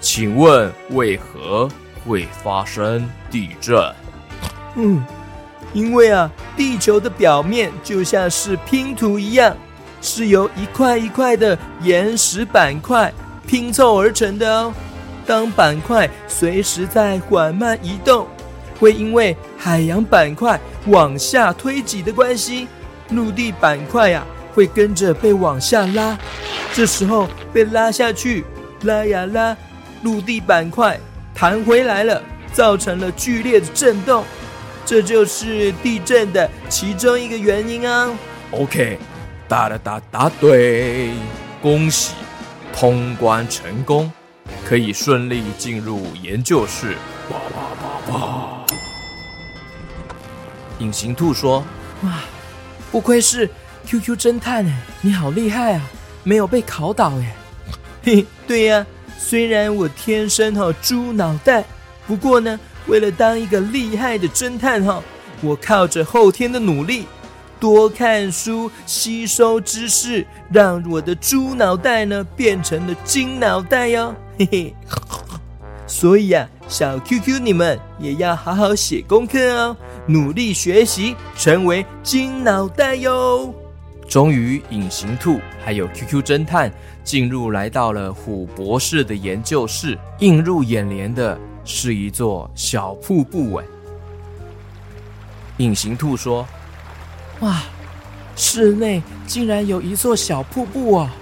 [0.00, 1.68] 请问为何
[2.06, 3.78] 会发生地震？
[4.76, 5.04] 嗯，
[5.74, 9.54] 因为啊，地球的表面就像是拼图一样。
[10.02, 13.12] 是由一块一块的岩石板块
[13.46, 14.72] 拼凑而成的哦。
[15.26, 18.26] 当板块随时在缓慢移动，
[18.78, 22.66] 会因为海洋板块往下推挤的关系，
[23.10, 26.18] 陆地板块呀会跟着被往下拉。
[26.72, 28.44] 这时候被拉下去，
[28.82, 29.56] 拉呀拉，
[30.02, 30.98] 陆地板块
[31.34, 34.24] 弹回来了，造成了剧烈的震动。
[34.86, 38.10] 这就是地震的其中一个原因啊。
[38.52, 38.98] OK。
[39.48, 41.10] 答了答答对，
[41.60, 42.14] 恭喜
[42.72, 44.08] 通关成功，
[44.64, 46.94] 可以顺利进入研究室。
[47.30, 48.66] 哇哇哇哇！
[50.78, 51.64] 隐形兔说
[52.04, 52.20] ：“哇，
[52.92, 53.50] 不愧是
[53.86, 55.82] QQ 侦探哎，你好厉害啊，
[56.22, 57.36] 没有被考倒哎。
[58.02, 58.86] ”嘿，对呀，
[59.18, 61.64] 虽然我天生哈猪脑袋，
[62.06, 65.02] 不过呢，为了当一个厉害的侦探哈，
[65.42, 67.06] 我靠着后天的努力。
[67.58, 74.74] 多看书，吸收知识，让我的猪脑袋呢变成了金脑袋哟，嘿嘿。
[75.86, 83.54] 所以啊，小 QQ 你们也要好好写功课哦，努力学习，成为金脑袋哟。
[84.10, 86.68] 终于，隐形兔还有 QQ 侦探
[87.04, 93.54] 进入来到了虎博士的研究室，映入眼帘的是一座小瀑布。
[93.54, 93.64] 哎，
[95.58, 96.44] 隐形兔说。
[97.38, 97.62] 哇，
[98.34, 101.14] 室内竟然有一座小瀑布啊！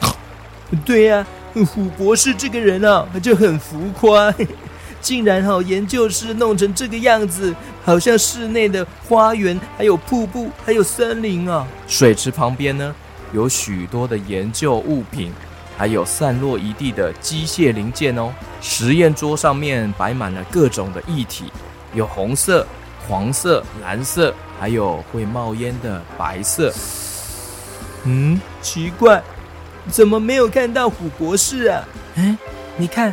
[0.84, 1.24] 对呀、
[1.72, 4.34] 虎博士这个人啊，就很浮夸，
[5.04, 11.66] 竟然哈研究室弄成这个样子，好像室内的花园，还有瀑布，还有森林啊。
[11.86, 12.94] 水池旁边呢，
[13.34, 15.30] 有许多的研究物品，
[15.76, 18.32] 还有散落一地的机械零件哦。
[18.62, 21.44] 实验桌上面摆满了各种的液体，
[21.92, 22.66] 有红色、
[23.06, 24.34] 黄色、蓝色。
[24.60, 26.72] 还有会冒烟的白色，
[28.04, 29.20] 嗯，奇怪，
[29.90, 31.84] 怎么没有看到虎博士啊？
[32.14, 32.38] 哎，
[32.76, 33.12] 你看，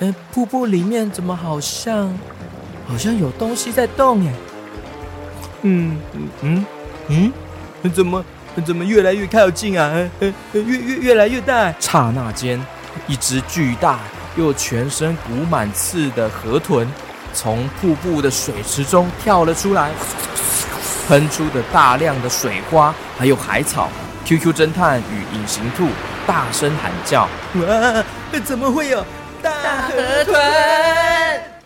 [0.00, 2.12] 呃，瀑布里面怎么好像，
[2.86, 4.32] 好像有东西在动耶？
[5.62, 5.98] 嗯
[6.42, 6.64] 嗯
[7.08, 7.32] 嗯
[7.82, 8.24] 嗯，怎么
[8.64, 9.90] 怎么越来越靠近啊？
[10.20, 11.74] 呃，越越越来越大。
[11.80, 12.64] 刹那间，
[13.08, 13.98] 一只巨大
[14.36, 16.86] 又全身鼓满刺的河豚
[17.34, 19.90] 从瀑布的水池中跳了出来。
[21.08, 23.88] 喷出的大量的水花，还有海草
[24.26, 25.88] ，QQ 侦探与隐形兔
[26.26, 27.26] 大声喊叫
[27.66, 28.04] ：“哇，
[28.44, 29.02] 怎么会有
[29.42, 30.34] 大河豚？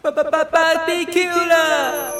[0.03, 2.13] 巴巴巴芭比 Q 了！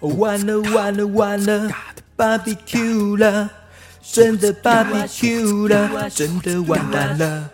[0.00, 1.70] 完了完了完了，
[2.16, 3.50] 芭比 Q 了，
[4.02, 7.50] 真的芭比 Q 了，真的完蛋了！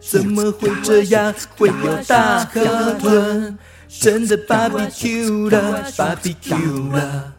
[0.00, 1.32] 怎么会这样？
[1.56, 3.58] 会有大河豚？”
[4.00, 7.30] 真的 barbecue 了，barbecue 了，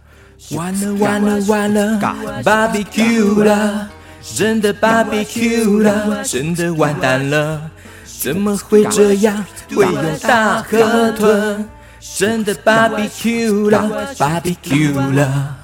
[0.51, 1.99] 完了完了完了
[2.43, 3.89] ，barbecue 了，
[4.23, 7.69] 真的 BBQ 了，真的完蛋了，
[8.05, 9.45] 怎么会这样？
[9.75, 11.67] 会有大河豚，
[11.99, 15.57] 真的 BBQ 了，BBQ 了。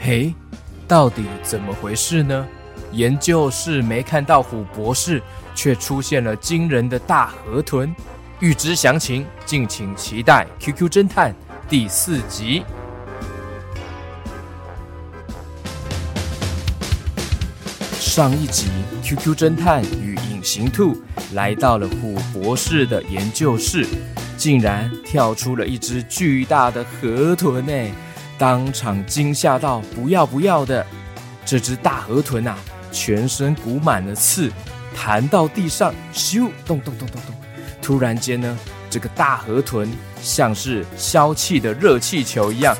[0.00, 0.34] 嘿，
[0.88, 2.44] 到底怎么回事呢？
[2.90, 5.22] 研究室没看到虎博士，
[5.54, 7.94] 却出现了惊人的大河豚。
[8.40, 11.30] 欲知详情，敬请期待《QQ 侦探》
[11.68, 12.64] 第四集。
[18.14, 18.66] 上一集
[19.02, 20.94] ，QQ 侦探与隐形兔
[21.32, 23.86] 来到了虎博士的研究室，
[24.36, 27.90] 竟然跳出了一只巨大的河豚诶，
[28.36, 30.84] 当场惊吓到不要不要的。
[31.46, 32.54] 这只大河豚啊，
[32.92, 34.52] 全身鼓满了刺，
[34.94, 37.34] 弹到地上，咻，咚咚咚咚咚。
[37.80, 38.58] 突然间呢，
[38.90, 42.76] 这个大河豚像是消气的热气球一样，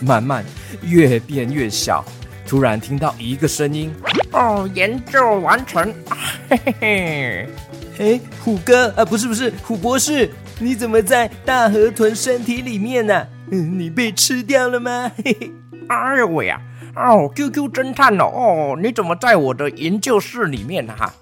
[0.00, 0.44] 慢慢。
[0.82, 2.04] 越变越小，
[2.46, 3.92] 突然听到一个声音
[4.32, 5.92] ：“哦，研究完成！”
[6.48, 13.26] 嘿嘿嘿，哎，虎哥啊，不是不是，虎博士，你怎么在大河豚身体里面呢？
[13.50, 15.10] 嗯， 你被吃掉了吗？
[15.24, 15.50] 嘿嘿，
[15.88, 16.60] 哎呦喂呀！
[16.94, 20.94] 哦，QQ 侦探哦，哦，你怎么在我的研究室里面呢？
[20.98, 21.14] 哈，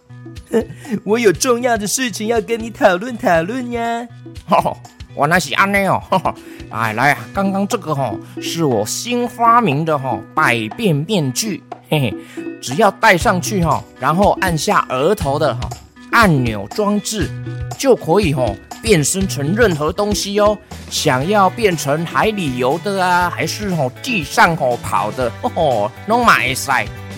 [1.05, 4.07] 我有重要的事情要跟你讨论讨论呀。
[4.49, 4.77] 哦，
[5.21, 6.03] 我那是安内哦。
[6.09, 6.35] 呵呵
[6.71, 12.17] 来来，刚刚这个哈、哦、是我新发明的哈、哦、百变面具，嘿嘿，
[12.63, 15.77] 只要戴上去哈、哦，然后按下额头的哈、哦、
[16.13, 17.29] 按钮装置，
[17.77, 20.57] 就可以哈、哦、变身成任何东西哦。
[20.89, 26.71] 想要变成海里游的啊，还是哦地上哦跑的，哦，拢嘛会使，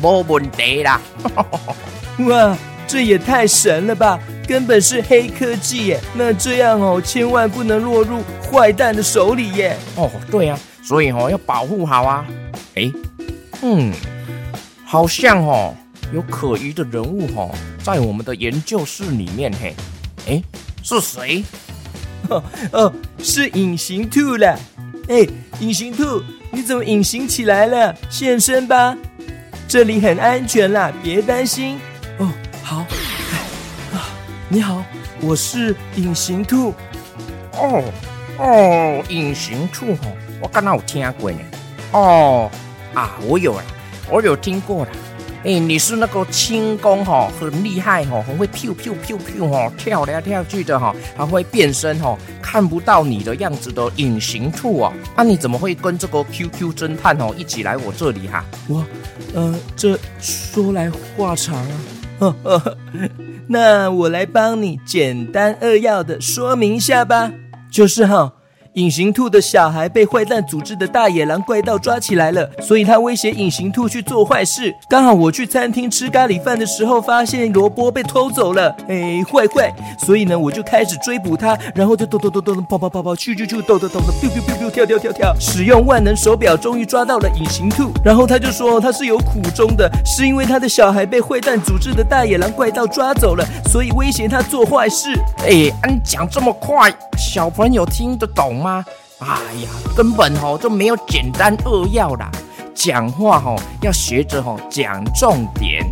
[0.03, 1.01] 没问题啦。
[2.19, 2.57] 哇，
[2.93, 4.21] 这也太神了吧！
[4.47, 6.01] 根本是黑科技耶！
[6.15, 9.75] 那这样哦，千万不能落入坏蛋的手里耶！
[9.97, 12.27] 哦，对呀、啊，所以哦要保护好啊。
[12.75, 12.93] 哎，
[13.63, 13.91] 嗯，
[14.85, 15.75] 好像哦
[16.13, 17.51] 有可疑的人物哦
[17.83, 19.75] 在我们的研究室里面嘿。
[20.29, 20.43] 哎，
[20.83, 21.43] 是谁？
[22.29, 24.55] 哦哦，是隐形兔啦！
[25.09, 25.27] 哎，
[25.61, 27.97] 隐形兔，你怎么隐形起来了？
[28.11, 28.95] 现身吧，
[29.67, 31.79] 这里很安全啦，别担心。
[34.53, 34.85] 你好，
[35.23, 36.75] 我是隐形兔。
[37.55, 37.83] 哦
[38.37, 40.13] 哦，隐形兔哦，
[40.43, 41.39] 我刚刚有听过呢。
[41.93, 42.51] 哦
[42.93, 43.65] 啊，我有了，
[44.11, 44.91] 我有听过了。
[45.45, 54.93] 哎，你是那个轻功哈很厉害哈，很会飘飘飘飘哈跳来跳去的哈，还会变身哈，看不到你的样子的隐形兔哦。
[55.17, 58.45] 那、啊、你怎么会跟这个 QQ 侦探哦一起来我这里哈？
[58.69, 58.85] 我
[59.33, 61.81] 呃，这说来话长啊。
[62.19, 62.77] 呵 呵
[63.49, 67.33] 那我来帮你简单扼要的说明一下吧，
[67.71, 68.33] 就是哈。
[68.75, 74.75] 隐形兔的小孩被坏蛋组织的大野狼怪盗抓起来了，所以他威胁隐形兔去做坏事。
[74.89, 79.71] 刚好我去餐厅吃咖喱饭的时候，发现萝卜被偷走了，哎，坏坏！
[79.99, 87.93] 所以呢，我就开始追捕他，然后就咚咚咚咚跑跑跑跑，去去去，咚咚咚咚，biu biu biu biu，跳跳跳跳，使用万能手表，终于抓到了隐形兔。
[88.03, 95.13] 然后他就说他是有苦衷的，是因为他的小孩被坏蛋组织的大野狼怪盗抓走了，所以威胁他做坏事。
[95.41, 98.85] 哎，你讲这么快，小朋友听得懂吗？
[99.19, 99.27] 哎
[99.63, 102.31] 呀，根本吼就没有简单扼要啦，
[102.75, 105.85] 讲话吼要学着吼讲重点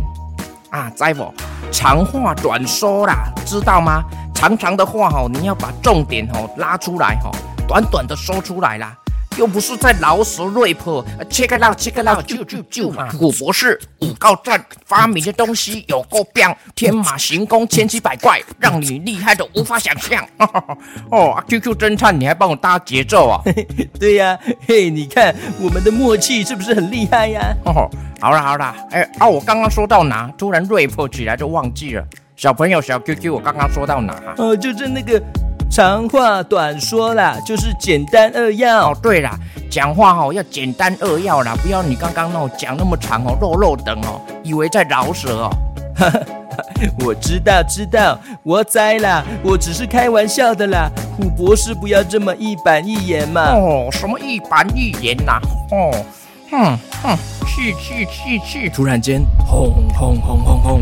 [0.69, 1.33] 啊，在不？
[1.71, 4.03] 长话短说啦，知道吗？
[4.33, 7.31] 长长的话吼，你要把重点吼拉出来吼，
[7.67, 8.97] 短短的说出来啦。
[9.37, 13.07] 又不是在劳舌 rap，check it out，check it out，就就就嘛。
[13.17, 20.23] 古博士五告战发明的东西有够棒，天马行空，千奇百怪，让你厉害的无法想象。
[21.09, 23.41] 哦，QQ 侦探，你还帮我搭节奏啊？
[23.99, 27.55] 对呀、啊，嘿，你看我们的默契是不是很厉害呀？
[27.65, 27.89] 哦，
[28.19, 30.29] 好啦好啦，哎啊，我刚刚说到哪？
[30.37, 32.05] 突然 rap 起来就忘记了。
[32.35, 34.13] 小朋友，小 QQ，我刚刚说到哪？
[34.37, 35.21] 哦，就是那个。
[35.71, 38.91] 长话短说啦，就是简单扼要。
[38.91, 45.49] 哦，对啦，讲话哦要简单扼要啦，不要你刚刚那讲那么长哦，肉肉等哦，以为在饶舌哦。
[47.05, 50.89] 我知道知道，我栽啦，我只是开玩笑的啦。
[51.15, 53.41] 虎博士不要这么一板一眼嘛。
[53.53, 55.41] 哦，什么一板一眼呐、啊？
[55.71, 55.91] 哦，
[56.51, 58.69] 哼哼，去去去去！
[58.69, 60.81] 突然间，轰轰轰轰轰，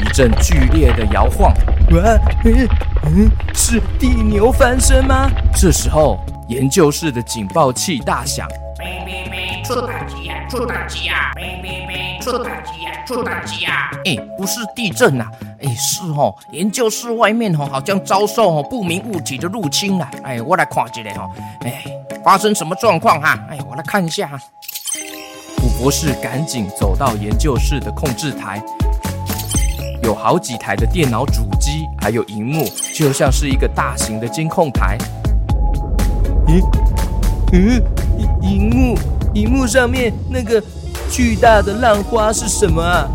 [0.00, 1.52] 一阵剧烈的摇晃。
[1.90, 2.66] 哇，嗯
[3.04, 5.30] 嗯，是地牛翻身吗？
[5.54, 6.18] 这时候，
[6.48, 8.48] 研究室的警报器大响。
[8.78, 10.46] 咩咩咩，出大吉呀！
[10.48, 11.32] 出大吉呀！
[11.36, 13.04] 咩咩咩，出大吉呀！
[13.06, 13.90] 出大吉呀！
[14.06, 15.30] 哎，不是地震呐、啊，
[15.62, 20.10] 哎，是哦，研究室外面哦，好像遭受哦不明物体的入侵了。
[20.22, 21.28] 哎，我来看一下哦，
[21.60, 21.84] 哎，
[22.24, 23.38] 发生什么状况哈？
[23.50, 24.38] 哎，我来看一下哈。
[25.60, 28.62] 古博士赶紧走到研究室的控制台，
[30.02, 34.96] 有好几台的电脑主机，还有荧幕，就像是一个大型的监控台。
[36.46, 36.64] 咦，
[37.52, 37.82] 嗯，
[38.40, 38.98] 荧幕，
[39.34, 40.62] 荧幕上面那个
[41.10, 43.06] 巨大的浪花是什么啊？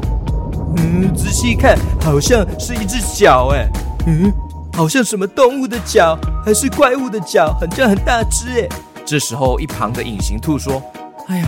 [0.78, 3.68] 嗯，仔细看，好像是一只脚，哎，
[4.06, 4.32] 嗯，
[4.74, 6.16] 好像什么动物的脚，
[6.46, 8.70] 还是怪物的脚，很像很大只，哎。
[9.04, 10.82] 这时候，一旁的隐形兔说
[11.30, 11.46] ：“哎呀，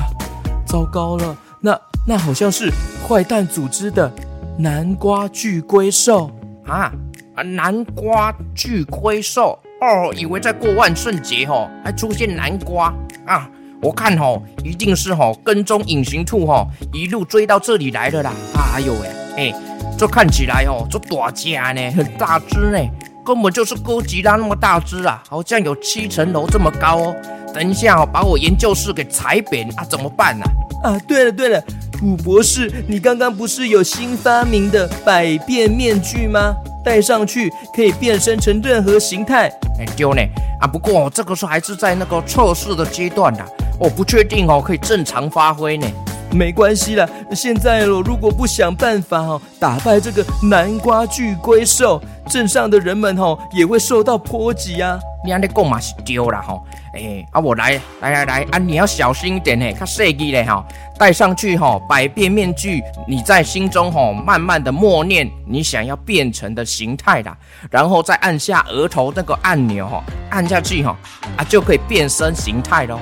[0.68, 2.70] 糟糕了，那那好像是
[3.08, 4.12] 坏蛋组织的
[4.60, 6.30] 南瓜巨龟兽
[6.66, 6.92] 啊
[7.36, 7.42] 啊！
[7.44, 12.94] 南瓜巨龟兽哦，以为在过万圣节哦，还出现南瓜
[13.26, 13.50] 啊！
[13.82, 18.34] 我看哦，一定是哦跟踪隐形兔哦，一路追到这里来了啦！
[18.74, 19.08] 哎呦喂，
[19.38, 19.54] 哎，
[19.98, 22.80] 这看起来哦，这大家呢，很大只呢，
[23.28, 27.16] 根本就是哥吉拉那么大只啊，好像有七层楼这么高哦。”
[27.54, 30.46] 等一下哦，把我研究室给踩扁啊，怎么办呢？
[30.84, 30.92] 啊？
[30.92, 31.62] 啊，对了对了，
[31.92, 36.56] 土博士，你刚刚不是有新发明的百变面具吗？
[36.86, 39.50] 戴上去可以变身成任何形态。
[39.80, 40.22] 哎，丢呢
[40.62, 40.68] 啊！
[40.68, 43.44] 不过这个时候还是在那个测试的阶段的，
[43.78, 45.88] 我不确定哦，可以正常发挥呢。
[46.32, 55.00] 没关系啦，现在我，如果不想办法哦，打败这个南瓜巨龟兽，镇上的人们哦也会受到波及啊。
[55.26, 56.62] 你安尼讲嘛是丢了哈。
[56.94, 58.58] 哎，啊，我来来来来啊！
[58.58, 60.66] 你要小心一点嘿，看设计嘞哈，
[60.98, 67.38] 戴上去哈，百变面具，你在心中哈，慢慢的默念你想要变成的形态啦，
[67.70, 70.96] 然后再按下额头那个按钮哈，按下去哈，
[71.36, 73.00] 啊，就可以变身形态喽。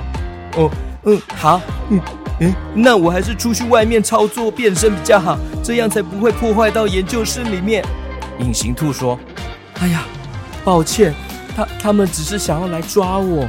[0.56, 0.70] 哦，
[1.06, 2.00] 嗯，好，嗯
[2.40, 7.84] 嗯，那我还是出去外面操作变身比较好，这样才不会破坏到研究室里面。
[8.40, 9.18] 隐形兔说
[9.80, 10.02] ：“哎呀，
[10.64, 11.14] 抱歉，
[11.56, 13.48] 他他们只是想要来抓我。”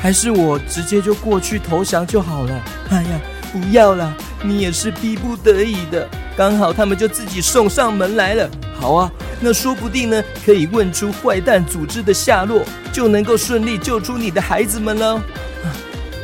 [0.00, 2.62] 还是我直接就过去投降就好了。
[2.90, 3.20] 哎呀，
[3.52, 6.08] 不要啦，你也是逼不得已的。
[6.36, 8.50] 刚好他们就自己送上门来了。
[8.78, 15.14] 好啊，那说不定呢，可以问出坏蛋组织的下落，就能够顺利救出你的孩子们了。
[15.14, 15.68] 啊，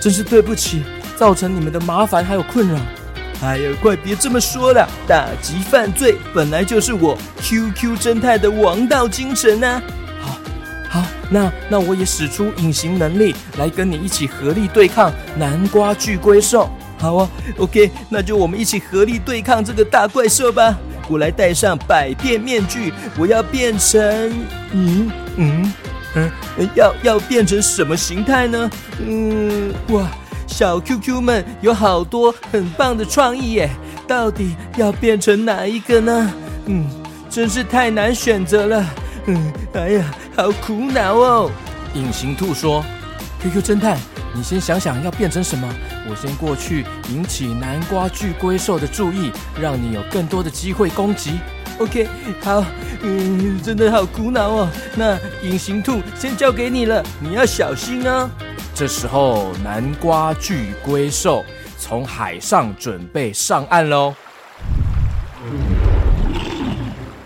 [0.01, 0.83] 真是对不起，
[1.17, 2.79] 造成你们的麻烦还有困扰。
[3.43, 9.83] 哎呀，快别这么说了，打击犯罪本来就是我 QQ 侦探的王道精神啊。
[10.89, 16.69] 好，那那我也使出隐形能力来跟你一起合力对抗南瓜巨龟兽。
[16.99, 20.77] 好啊，OK，那就我们一起合力对抗这个大怪兽吧。
[21.09, 24.01] 我来戴上百变面具，我要变成……
[24.73, 25.73] 嗯嗯
[26.15, 26.31] 嗯，
[26.75, 28.71] 要要变成什么形态呢？
[29.01, 30.11] 嗯，哇，
[30.47, 33.71] 小 QQ 们有好多很棒的创意耶，
[34.09, 36.33] 到底要变成哪一个呢？
[36.67, 36.89] 嗯，
[37.31, 38.85] 真是太难选择了。
[39.27, 41.51] 嗯，哎呀，好苦恼哦！
[41.95, 42.85] 隐形兔说
[43.43, 43.99] ：“QQ 侦探，
[44.35, 45.69] 你先想想要变成什么，
[46.09, 49.31] 我先过去引起南瓜巨龟兽的注意，
[49.61, 51.39] 让你有更多的机会攻击。”
[51.81, 52.07] OK，
[52.43, 52.63] 好，
[53.03, 54.69] 嗯，真的好苦恼哦。
[54.95, 58.29] 那隐形兔先交给你了，你要小心哦。
[58.75, 61.43] 这时候，南瓜巨龟兽
[61.79, 64.15] 从海上准备上岸喽。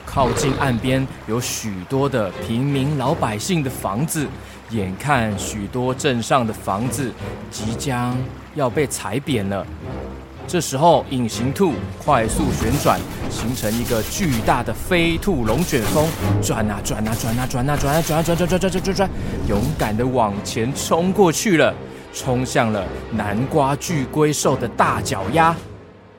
[0.06, 4.24] 靠近岸边有许多的平民老百姓的房子，
[4.70, 7.10] 眼看许多镇上的房子
[7.50, 8.16] 即将
[8.54, 9.66] 要被踩扁了。
[10.46, 11.72] 这时候，隐形兔
[12.04, 16.06] 快速旋转，形成一个巨大的飞兔龙卷风，
[16.40, 19.10] 转啊转啊转啊转啊转啊转啊转转转转转转转，
[19.48, 21.74] 勇敢地往前冲过去了，
[22.12, 25.56] 冲向了南瓜巨龟兽的大脚丫。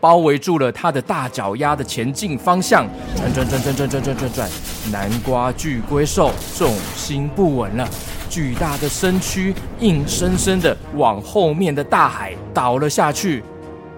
[0.01, 4.49] 包围住了它的大脚丫的前进方向，转转转转转转转转转，
[4.91, 7.87] 南瓜巨龟兽重心不稳了，
[8.29, 13.43] 巨大的身躯硬生生的往后面的大海倒了下去，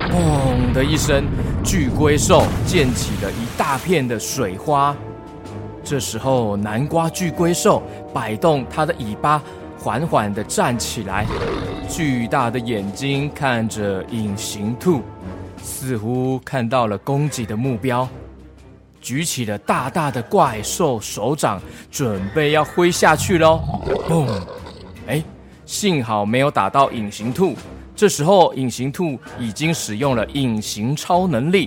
[0.09, 1.25] 砰的一声，
[1.63, 4.95] 巨龟兽溅起了一大片的水花。
[5.83, 7.81] 这时候，南瓜巨龟兽
[8.13, 9.41] 摆动它的尾巴，
[9.77, 11.25] 缓缓的站起来，
[11.87, 15.01] 巨大的眼睛看着隐形兔。
[15.61, 18.07] 似乎看到了攻击的目标，
[19.01, 23.61] 举起了大大的怪兽手掌，准备要挥下去喽！
[24.07, 24.27] 砰！
[25.07, 25.21] 哎，
[25.65, 27.55] 幸好没有打到隐形兔。
[27.97, 31.65] 这时候，隐形兔已经使用了隐形超能力，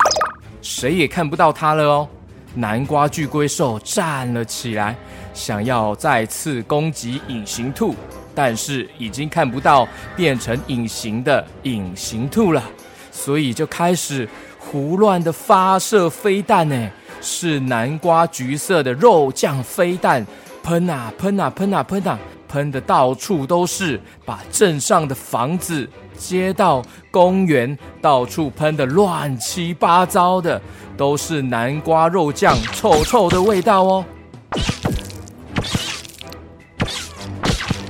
[0.63, 2.09] 谁也看不到它了哦。
[2.55, 4.95] 南瓜巨龟兽站了起来，
[5.35, 7.97] 想要再次攻击隐形兔，
[8.33, 12.63] 但是已经看不到变成隐形的隐形兔了。
[13.11, 20.25] 所以就开始胡乱的发射飞弹呢，是南瓜橘色的肉酱飞弹，
[20.63, 22.17] 喷啊喷啊喷啊喷啊，
[22.47, 25.89] 喷的到处都是，把镇上的房子、
[26.21, 30.61] 街道、公园到处喷的乱七八糟的，
[30.99, 34.05] 都是南瓜肉酱臭臭的味道哦。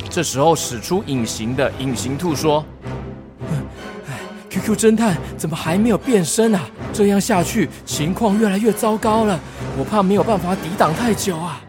[0.09, 2.65] 这时候使出隐形的隐形兔说
[4.09, 4.19] ：“哎
[4.49, 6.61] ，QQ 侦探怎么还没有变身啊？
[6.93, 9.39] 这样下去情况越来越糟糕了，
[9.77, 11.61] 我怕没有办法抵挡太久啊。”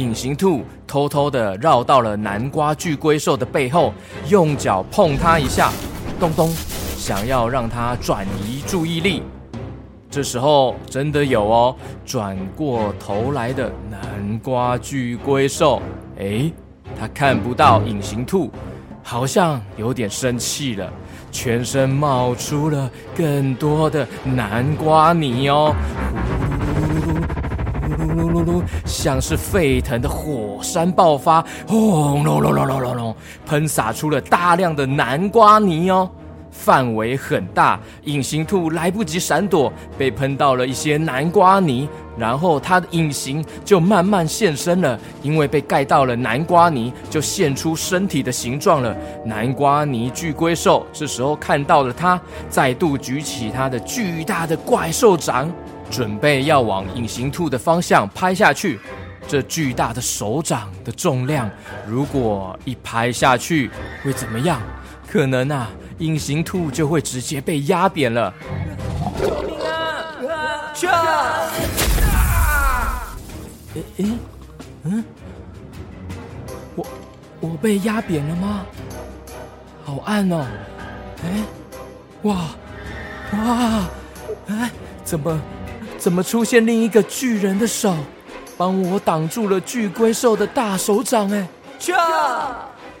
[0.00, 3.92] 隐形兔偷偷地绕到了南瓜巨龟兽的背后，
[4.30, 5.70] 用脚碰它一下，
[6.18, 6.48] 咚咚，
[6.96, 9.22] 想要让它转移注意力。
[10.10, 11.76] 这时候真的有哦，
[12.06, 15.82] 转过头来的南瓜巨龟兽，
[16.16, 16.50] 诶，
[16.98, 18.50] 它看不到隐形兔，
[19.02, 20.90] 好像有点生气了，
[21.30, 25.74] 全身冒出了更多的南瓜泥哦。
[28.20, 33.16] 噜噜噜，像是沸腾的火山爆发，轰隆隆隆隆隆隆，
[33.46, 36.10] 喷洒出了大量的南瓜泥哦，
[36.50, 37.80] 范围很大。
[38.04, 48.94] 隐形兔来不及闪躲，被喷到了一些南瓜泥，然后它的隐形就慢慢现身了，因为被盖到了南瓜泥，就现出身体的形状了。
[49.24, 55.50] 南瓜泥巨龟兽这时候看到了它，再度举起它的巨大的怪兽掌。
[55.90, 58.78] 准备要往隐形兔的方向拍下去，
[59.26, 61.50] 这巨大的手掌的重量，
[61.86, 63.70] 如果一拍下去
[64.02, 64.60] 会怎么样？
[65.10, 65.68] 可能啊，
[65.98, 68.32] 隐形兔就会直接被压扁了。
[69.18, 70.72] 救命啊！
[70.72, 71.50] 去啊！
[73.74, 74.12] 诶诶，
[74.84, 75.04] 嗯，
[76.76, 76.86] 我
[77.40, 78.64] 我被压扁了吗？
[79.84, 80.46] 好暗哦！
[81.24, 81.42] 哎，
[82.22, 82.36] 哇
[83.32, 83.88] 哇，
[84.46, 84.70] 哎，
[85.04, 85.40] 怎么？
[86.00, 87.94] 怎么出现另一个巨人的手，
[88.56, 91.30] 帮我挡住了巨龟兽的大手掌？
[91.30, 91.46] 哎，
[91.78, 91.92] 去！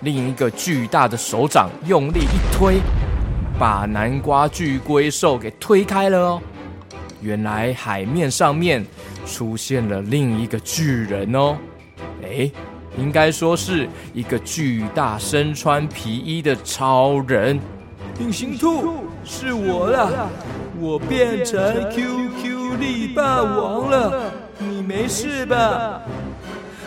[0.00, 2.76] 另一个巨大的手掌用力一推，
[3.58, 6.42] 把南瓜巨龟兽给推开了哦。
[7.22, 8.84] 原来海面上面
[9.24, 11.56] 出现了另一个巨人哦。
[12.22, 12.50] 哎，
[12.98, 17.58] 应该说是一个巨大身穿皮衣的超人。
[18.18, 20.28] 隐形兔，是我了，
[20.80, 21.60] 我变成
[21.90, 22.60] QQ。
[22.80, 26.00] 力霸王了，你没事吧？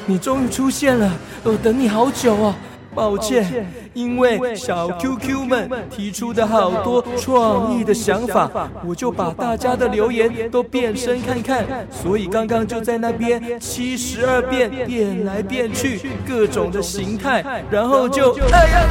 [0.08, 1.12] 你终于出现了，
[1.44, 2.56] 我等你好久哦。
[2.96, 8.50] 抱歉，因为小 QQ 们提出的好多创意的想法，
[8.84, 18.88] 我就把大家的留言都变身看看，所以刚刚就在那边七十二变变来变去，各种的形态，然后就哎呀，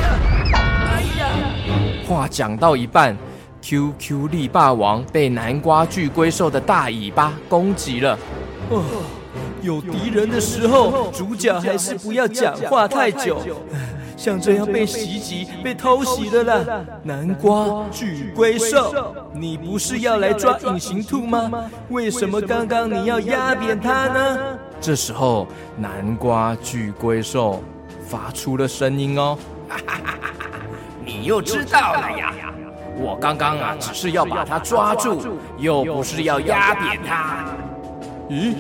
[0.53, 1.27] 哎呀，
[2.07, 3.17] 话讲到一半。
[3.63, 8.19] QQ 力霸王被南瓜巨龟兽的大尾巴攻击了。
[8.69, 8.83] 哦，
[9.63, 13.41] 有敌人的时候，主角还是不要讲话太久。
[14.17, 16.85] 像这样被袭击、被偷袭的啦。
[17.03, 21.51] 南瓜巨龟兽，你不是要来抓隐形兔吗？
[21.89, 24.39] 为什么刚刚你要压扁它呢？
[24.81, 25.47] 这时候，
[25.77, 27.63] 南瓜巨龟兽
[28.07, 29.39] 发出了声音哦。
[31.05, 32.33] 你又知道了呀？
[32.97, 35.21] 我刚刚啊，只是要把他抓住，
[35.59, 37.45] 又不是要压扁他。
[38.29, 38.55] 咦，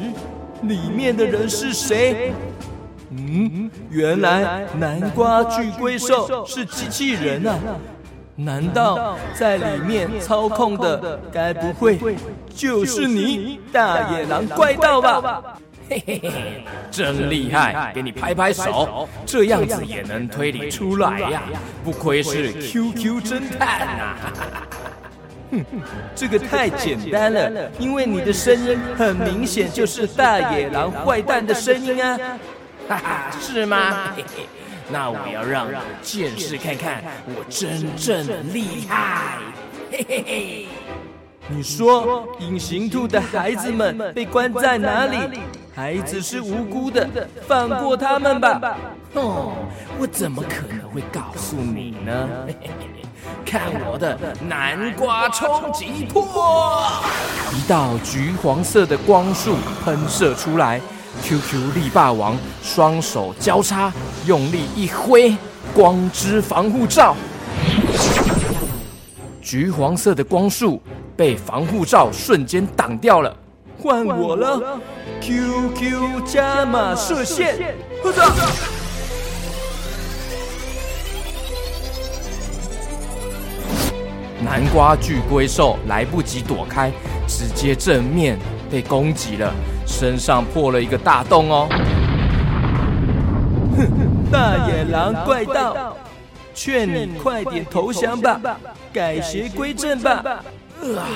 [0.63, 2.33] 里面的人是谁？
[3.11, 7.59] 嗯，原来南瓜巨龟兽是机器人啊！
[8.35, 11.99] 难道在里面操控的，该不会
[12.55, 15.43] 就是你，大野狼怪盗吧？
[15.89, 17.93] 嘿嘿嘿，真厉害！
[17.95, 21.43] 给你拍拍手，这样子也能推理出来呀！
[21.85, 24.17] 不愧是 QQ 侦探啊！
[25.53, 25.65] 哼，
[26.15, 32.19] 这个太简单了，因为你的声音很明显就是大野狼坏蛋的声音啊！
[32.89, 34.15] 哈哈，是吗？
[34.17, 34.47] 嘿嘿，
[34.91, 39.39] 那我要让你见识看看我真正的厉害！
[39.91, 40.67] 嘿嘿嘿，
[41.49, 45.19] 你说隐形兔的孩子们被关在哪里？
[45.75, 47.09] 孩子是无辜的，
[47.47, 48.77] 放过他们吧！
[49.15, 49.53] 哦，
[49.99, 52.29] 我怎么可能会告诉你呢？
[53.45, 56.83] 看我的南瓜冲击波！
[57.57, 60.81] 一道橘黄色的光束喷射出来
[61.23, 63.91] ，QQ 力霸王双手交叉，
[64.27, 65.35] 用力一挥，
[65.75, 67.17] 光之防护罩。
[69.41, 70.83] 橘黄色的光束
[71.17, 73.35] 被防护罩瞬间挡掉了。
[73.83, 74.81] 换我了
[75.23, 78.21] ，QQ 加码射线，或者
[84.41, 86.91] 南瓜巨龟兽来不及躲开，
[87.29, 88.37] 直接正面
[88.69, 89.55] 被攻击了，
[89.87, 91.69] 身上破了一个大洞哦。
[93.79, 93.87] 哼，
[94.31, 95.97] 大野狼怪盗，
[96.53, 98.41] 劝你快点投降吧，
[98.93, 100.43] 改邪归正吧！
[100.83, 101.07] 啊！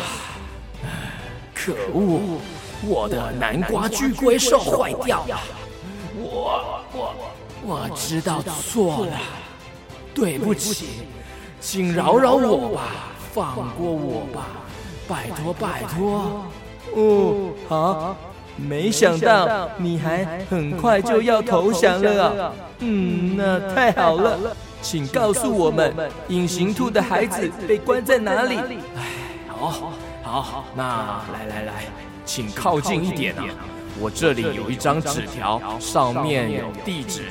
[1.52, 2.38] 可恶，
[2.84, 5.38] 我的南瓜巨龟兽坏掉了，
[6.18, 7.14] 我我
[7.62, 9.12] 我知道错了，
[10.14, 11.02] 对不起，
[11.60, 12.82] 请饶饶我吧，
[13.32, 14.46] 放过我吧，
[15.08, 16.44] 拜托拜托。
[16.94, 18.16] 哦，好。
[18.58, 22.52] 没想到你还很快就要投降了啊！
[22.78, 25.94] 嗯，那太好了，请告诉我们，
[26.28, 28.56] 隐形兔的孩子被关在哪里？
[28.56, 29.04] 哎，
[29.46, 31.84] 好，好，好，那来来来，
[32.26, 33.44] 请靠近一点啊！
[33.98, 37.22] 我这里有一张纸条，上面有地址。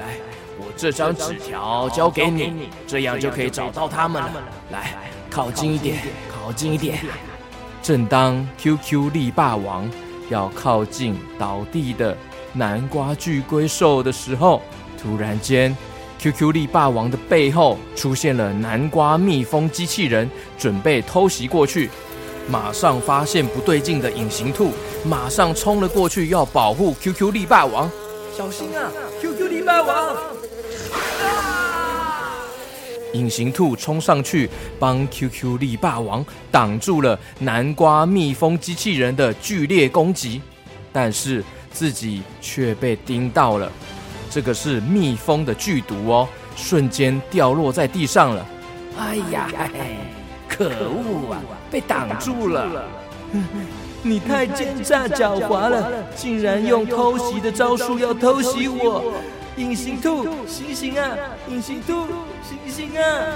[0.00, 0.16] 来，
[0.58, 4.32] 我这张纸条交给你，这样就可以找到他们了。
[4.72, 4.94] 来，
[5.30, 6.98] 靠近一点，靠近一点。
[7.82, 9.88] 正当 QQ 力霸王。
[10.30, 12.14] 要靠近倒地的
[12.52, 14.60] 南瓜巨龟兽的时候，
[15.00, 15.74] 突然间
[16.18, 21.88] ，QQ 力霸王的背后出现了南瓜蜜蜂机器人，准备偷袭过去。
[22.50, 24.72] 马上发现不对劲的隐形兔，
[25.04, 27.90] 马上冲了过去，要保护 QQ 力霸王。
[28.36, 28.90] 小心啊
[29.20, 30.16] ，QQ 力霸王！
[33.14, 40.40] 隐形兔冲上去帮 QQ 力霸王挡住了南瓜蜜蜂机器人的剧烈攻击，
[40.92, 41.42] 但是
[41.72, 43.70] 自己却被叮到了。
[44.30, 48.46] 这个是蜜蜂的剧毒哦，瞬间掉落在地上了。
[48.98, 49.48] 哎呀，
[50.46, 52.84] 可恶啊，被挡住 了！
[54.02, 59.12] 你太奸诈狡猾了，竟然用偷袭的招数要偷袭我！
[59.56, 61.10] 隐形兔，醒醒啊！
[61.48, 62.06] 隐形兔，
[62.42, 63.34] 醒醒啊！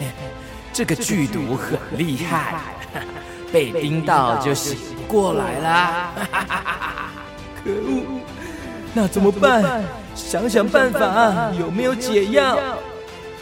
[0.72, 2.60] 这个剧毒很厉害，
[3.52, 6.10] 被叮到就醒不过来啦。
[7.62, 8.02] 可恶！
[8.92, 9.82] 那怎么办？
[10.16, 12.58] 想想办法，有没有解药？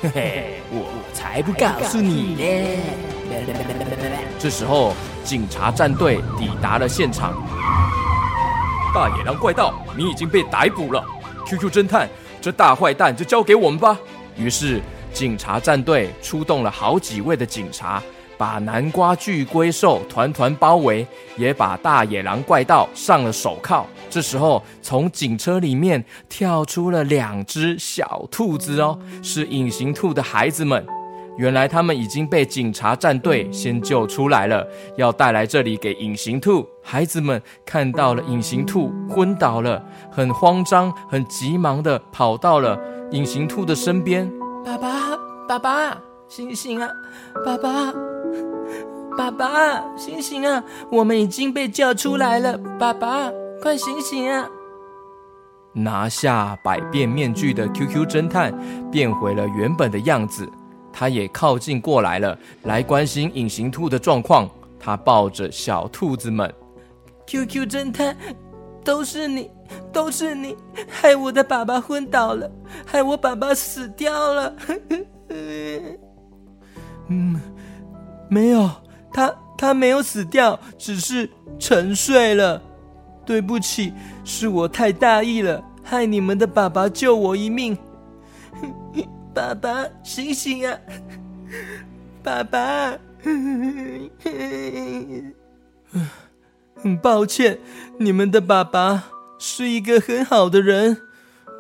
[0.03, 2.45] 嘿嘿，我才不告诉你呢！
[4.37, 7.41] 这时候，警察战队抵达了现场。
[8.93, 11.05] 大野狼怪盗，你已经被逮捕了。
[11.47, 12.09] QQ 侦探，
[12.41, 13.97] 这大坏蛋就交给我们吧。
[14.37, 14.81] 于是，
[15.13, 18.03] 警察战队出动了好几位的警察，
[18.37, 23.87] 把南瓜巨龟兽团团包围，也把大野狼怪盗上了手铐。
[24.13, 30.87] 这时候，从警车里面跳出了两只小兔子哦，是隐形兔的孩子们。
[31.39, 36.69] 原来他们已经被警察战队先救出来了，要带来这里给隐形兔。
[36.83, 42.79] 孩子们看到了隐形兔昏倒了，很慌张、很急忙地跑到了
[43.13, 44.31] 隐形兔的身边。
[44.63, 45.17] 爸爸，
[45.49, 45.97] 爸爸，
[46.29, 46.91] 醒醒啊！
[47.47, 47.95] 爸爸，
[49.17, 50.63] 爸爸，醒醒啊！
[50.91, 53.31] 我们已经被叫出来了，爸爸，
[53.63, 54.51] 快醒醒啊！
[55.73, 58.53] 拿下百变面具的 QQ 侦探
[58.91, 60.51] 变回了原本的样子。
[60.93, 64.51] 他也靠近过来了，来关心隐形兔的状况。
[64.81, 66.53] 他抱着小兔子们
[67.29, 68.17] ，QQ 侦探，
[68.85, 69.49] 都是你，
[69.93, 70.57] 都是你，
[70.89, 72.51] 害我的爸爸昏倒了，
[72.85, 74.57] 害我爸爸死掉了。
[77.07, 77.41] 嗯，
[78.29, 78.69] 没有，
[79.13, 82.61] 他他没有死掉，只是沉睡了。
[83.25, 83.93] 对不起，
[84.25, 87.77] 是我太大意了，害你们的爸爸救我一命。
[89.35, 90.79] 爸爸，醒醒啊！
[92.23, 92.99] 爸爸，
[96.77, 97.59] 很抱歉，
[97.99, 99.05] 你们的爸爸
[99.39, 100.99] 是一个很好的人，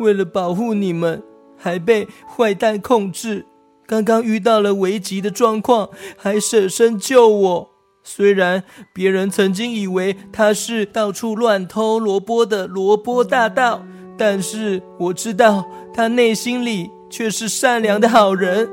[0.00, 1.22] 为了保护你们，
[1.56, 3.46] 还被坏蛋控制。
[3.86, 7.71] 刚刚遇到了危急的状况，还舍身救我。
[8.02, 13.82] 虽然别人曾经以为他是到处乱偷萝卜的萝卜大盗，
[14.16, 16.90] 但是我知道他内心里。
[17.12, 18.70] 却是善良的好人，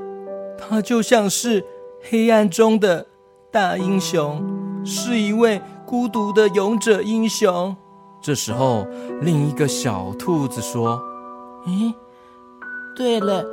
[0.58, 1.62] 他就像是
[2.10, 3.06] 黑暗中的
[3.52, 4.42] 大英雄，
[4.86, 7.76] 是一位孤独的勇者英雄。
[8.22, 8.88] 这时候，
[9.20, 10.98] 另一个小兔子说
[11.68, 11.94] ：“咦，
[12.96, 13.44] 对了，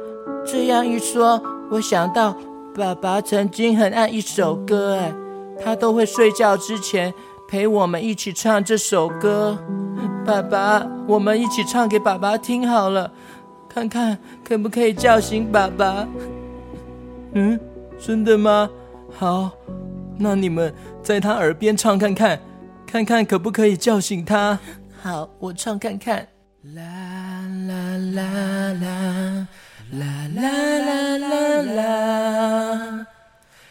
[0.46, 2.36] 这样一说，我想到
[2.72, 5.12] 爸爸曾经很爱一首歌，哎，
[5.62, 7.12] 他都会睡觉之前
[7.48, 9.58] 陪我们一起唱这首歌。
[10.24, 13.12] 爸爸，我们一起唱给爸爸听好了。”
[13.68, 16.08] 看看可不可以叫醒爸爸？
[17.34, 17.60] 嗯，
[17.98, 18.70] 真的吗？
[19.14, 19.50] 好，
[20.18, 22.40] 那你们在他耳边唱看看，
[22.86, 24.58] 看看可不可以叫醒他。
[25.02, 26.26] 好，我唱看看。
[26.74, 26.82] 啦
[27.68, 27.74] 啦
[28.14, 28.22] 啦
[28.72, 29.46] 啦
[29.92, 29.98] 啦
[30.34, 33.06] 啦啦啦啦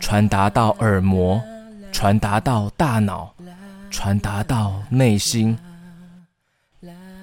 [0.00, 1.40] 传达到耳膜，
[1.92, 3.32] 传达到大脑，
[3.90, 5.56] 传达到内心。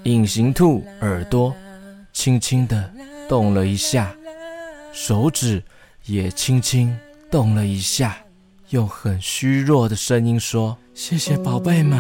[0.03, 1.53] 隐形兔耳朵
[2.13, 2.89] 轻轻地
[3.28, 4.15] 动了一下，
[4.93, 5.61] 手指
[6.05, 6.97] 也轻轻
[7.30, 8.15] 动了一下，
[8.69, 11.99] 用很虚弱的声音说：“谢谢宝贝们，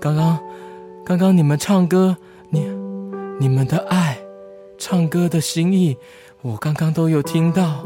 [0.00, 0.38] 刚刚，
[1.04, 2.16] 刚刚你们唱歌，
[2.48, 2.60] 你，
[3.38, 4.16] 你们的爱，
[4.78, 5.98] 唱歌的心意，
[6.40, 7.84] 我刚刚都有听到，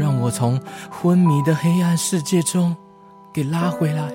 [0.00, 0.58] 让我从
[0.90, 2.74] 昏迷的黑暗世界中
[3.32, 4.10] 给拉回来。”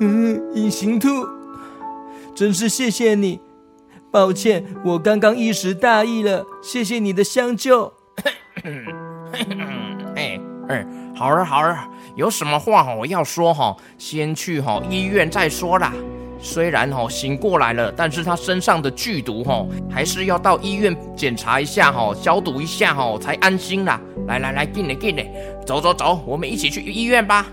[0.00, 1.08] 嗯，隐形兔，
[2.34, 3.40] 真是谢谢你。
[4.10, 6.44] 抱歉，我刚刚一时大意了。
[6.60, 7.92] 谢谢你的相救。
[10.16, 15.92] 哎哎，好了好了，有什么话我要说哈，先去哈医院再说啦。
[16.44, 23.98] 虽然哈醒过来了，但是他身上的剧毒哈，还是要到医院检查一下哈，消毒一下哈，才安心啦。
[24.26, 25.26] 来来来，进来进来，
[25.66, 27.46] 走走走，我们一起去医院吧。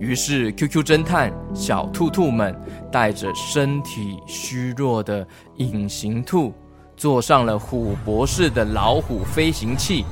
[0.00, 2.58] 于是，QQ 侦探小兔兔们
[2.90, 5.26] 带着身体虚弱的
[5.56, 6.54] 隐形兔，
[6.96, 10.04] 坐上了虎博士的老虎飞行器，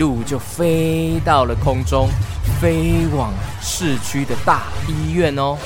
[0.00, 2.08] 路就飞到了空中，
[2.58, 5.58] 飞往市区的大医院哦。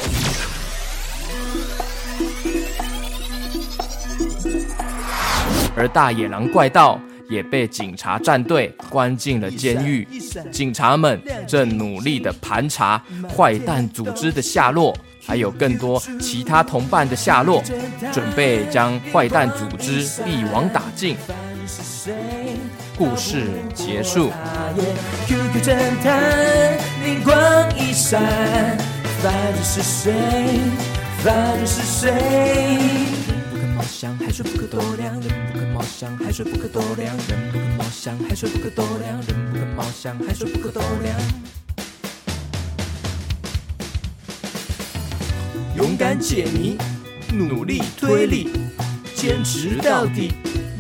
[5.76, 7.01] 而大野狼怪盗。
[7.26, 10.07] 也被警察战队关进了监狱。
[10.53, 11.18] 警察们
[11.49, 13.03] 正努力地盘查
[13.35, 14.95] 坏蛋组织的下落，
[15.26, 17.62] 还有更多其他同伴的下落，
[18.12, 21.16] 准备将坏蛋组织一网打尽。
[22.97, 24.30] 故事结束。
[25.26, 27.34] QQ 侦探，灵光
[27.76, 28.22] 一闪，
[29.20, 30.12] 犯人是谁？
[31.24, 32.12] 犯人是谁？
[34.18, 41.16] 海水不可多量，人不可貌相，海水不可多量，人不可貌相，海水不可多量，人不可貌相，海水不可多量。
[45.76, 46.76] 勇敢解谜，
[47.32, 48.51] 努力推理，
[49.14, 50.34] 坚持到底，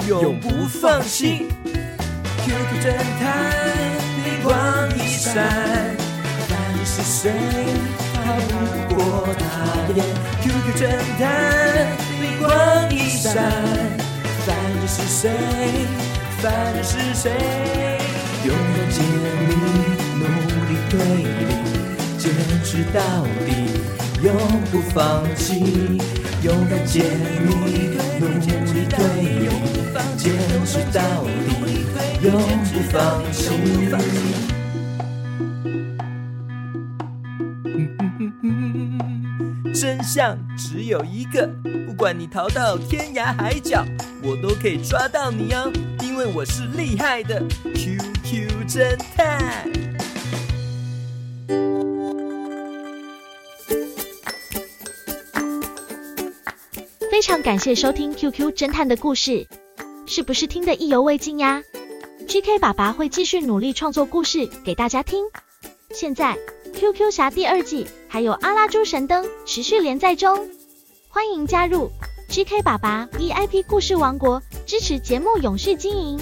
[0.08, 1.46] 永不放弃。
[2.44, 3.24] QQ 侦探，
[4.22, 4.52] 灵光
[4.98, 5.32] 一闪，
[6.46, 6.52] 犯
[6.84, 7.32] 是谁？
[8.12, 8.16] 逃
[8.90, 9.00] 不过
[9.38, 9.42] 他
[9.94, 10.04] 眼。
[10.42, 10.82] QQ 侦
[11.18, 11.22] 探。
[12.20, 12.46] 灵光
[12.92, 13.34] 一闪，
[14.44, 15.30] 犯人是谁？
[16.42, 17.32] 犯人是谁？
[18.44, 19.00] 勇敢解
[19.48, 19.50] 谜，
[20.18, 20.22] 努
[20.68, 21.42] 力推理，
[22.18, 22.30] 坚
[22.62, 23.00] 持到
[23.46, 23.48] 底，
[24.22, 24.28] 永
[24.70, 25.98] 不放弃。
[26.42, 27.04] 勇敢解
[27.40, 29.48] 谜，努力推理，
[30.18, 30.22] 坚
[30.66, 31.53] 持到底，
[32.24, 33.50] 永不放弃。
[39.74, 41.46] 真相只有一个，
[41.86, 43.84] 不管你逃到天涯海角，
[44.22, 45.70] 我都可以抓到你哦，
[46.00, 47.42] 因为我是厉害的
[47.74, 49.70] QQ 侦探。
[57.10, 59.46] 非常感谢收听 QQ 侦探的故事，
[60.06, 61.62] 是不是听得意犹未尽呀
[62.26, 65.24] ？GK 爸爸会继续努力创作故事给大家听。
[65.90, 66.36] 现在。
[66.76, 70.48] Q Q 侠第二季还有阿拉猪神灯持续连载中，
[71.08, 71.88] 欢迎加入
[72.28, 76.18] G K 爸爸 V I P 故事王国，支持节目永续经营。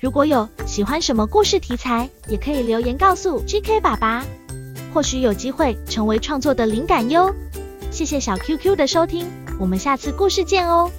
[0.00, 4.24] 如果有喜欢什么故事题材，也可以留言告诉 G K 爸爸，
[4.94, 7.34] 或许有机会成为创作的灵感哟。
[7.90, 9.26] 谢谢小 Q Q 的收听，
[9.60, 10.90] 我们下次故事见哦。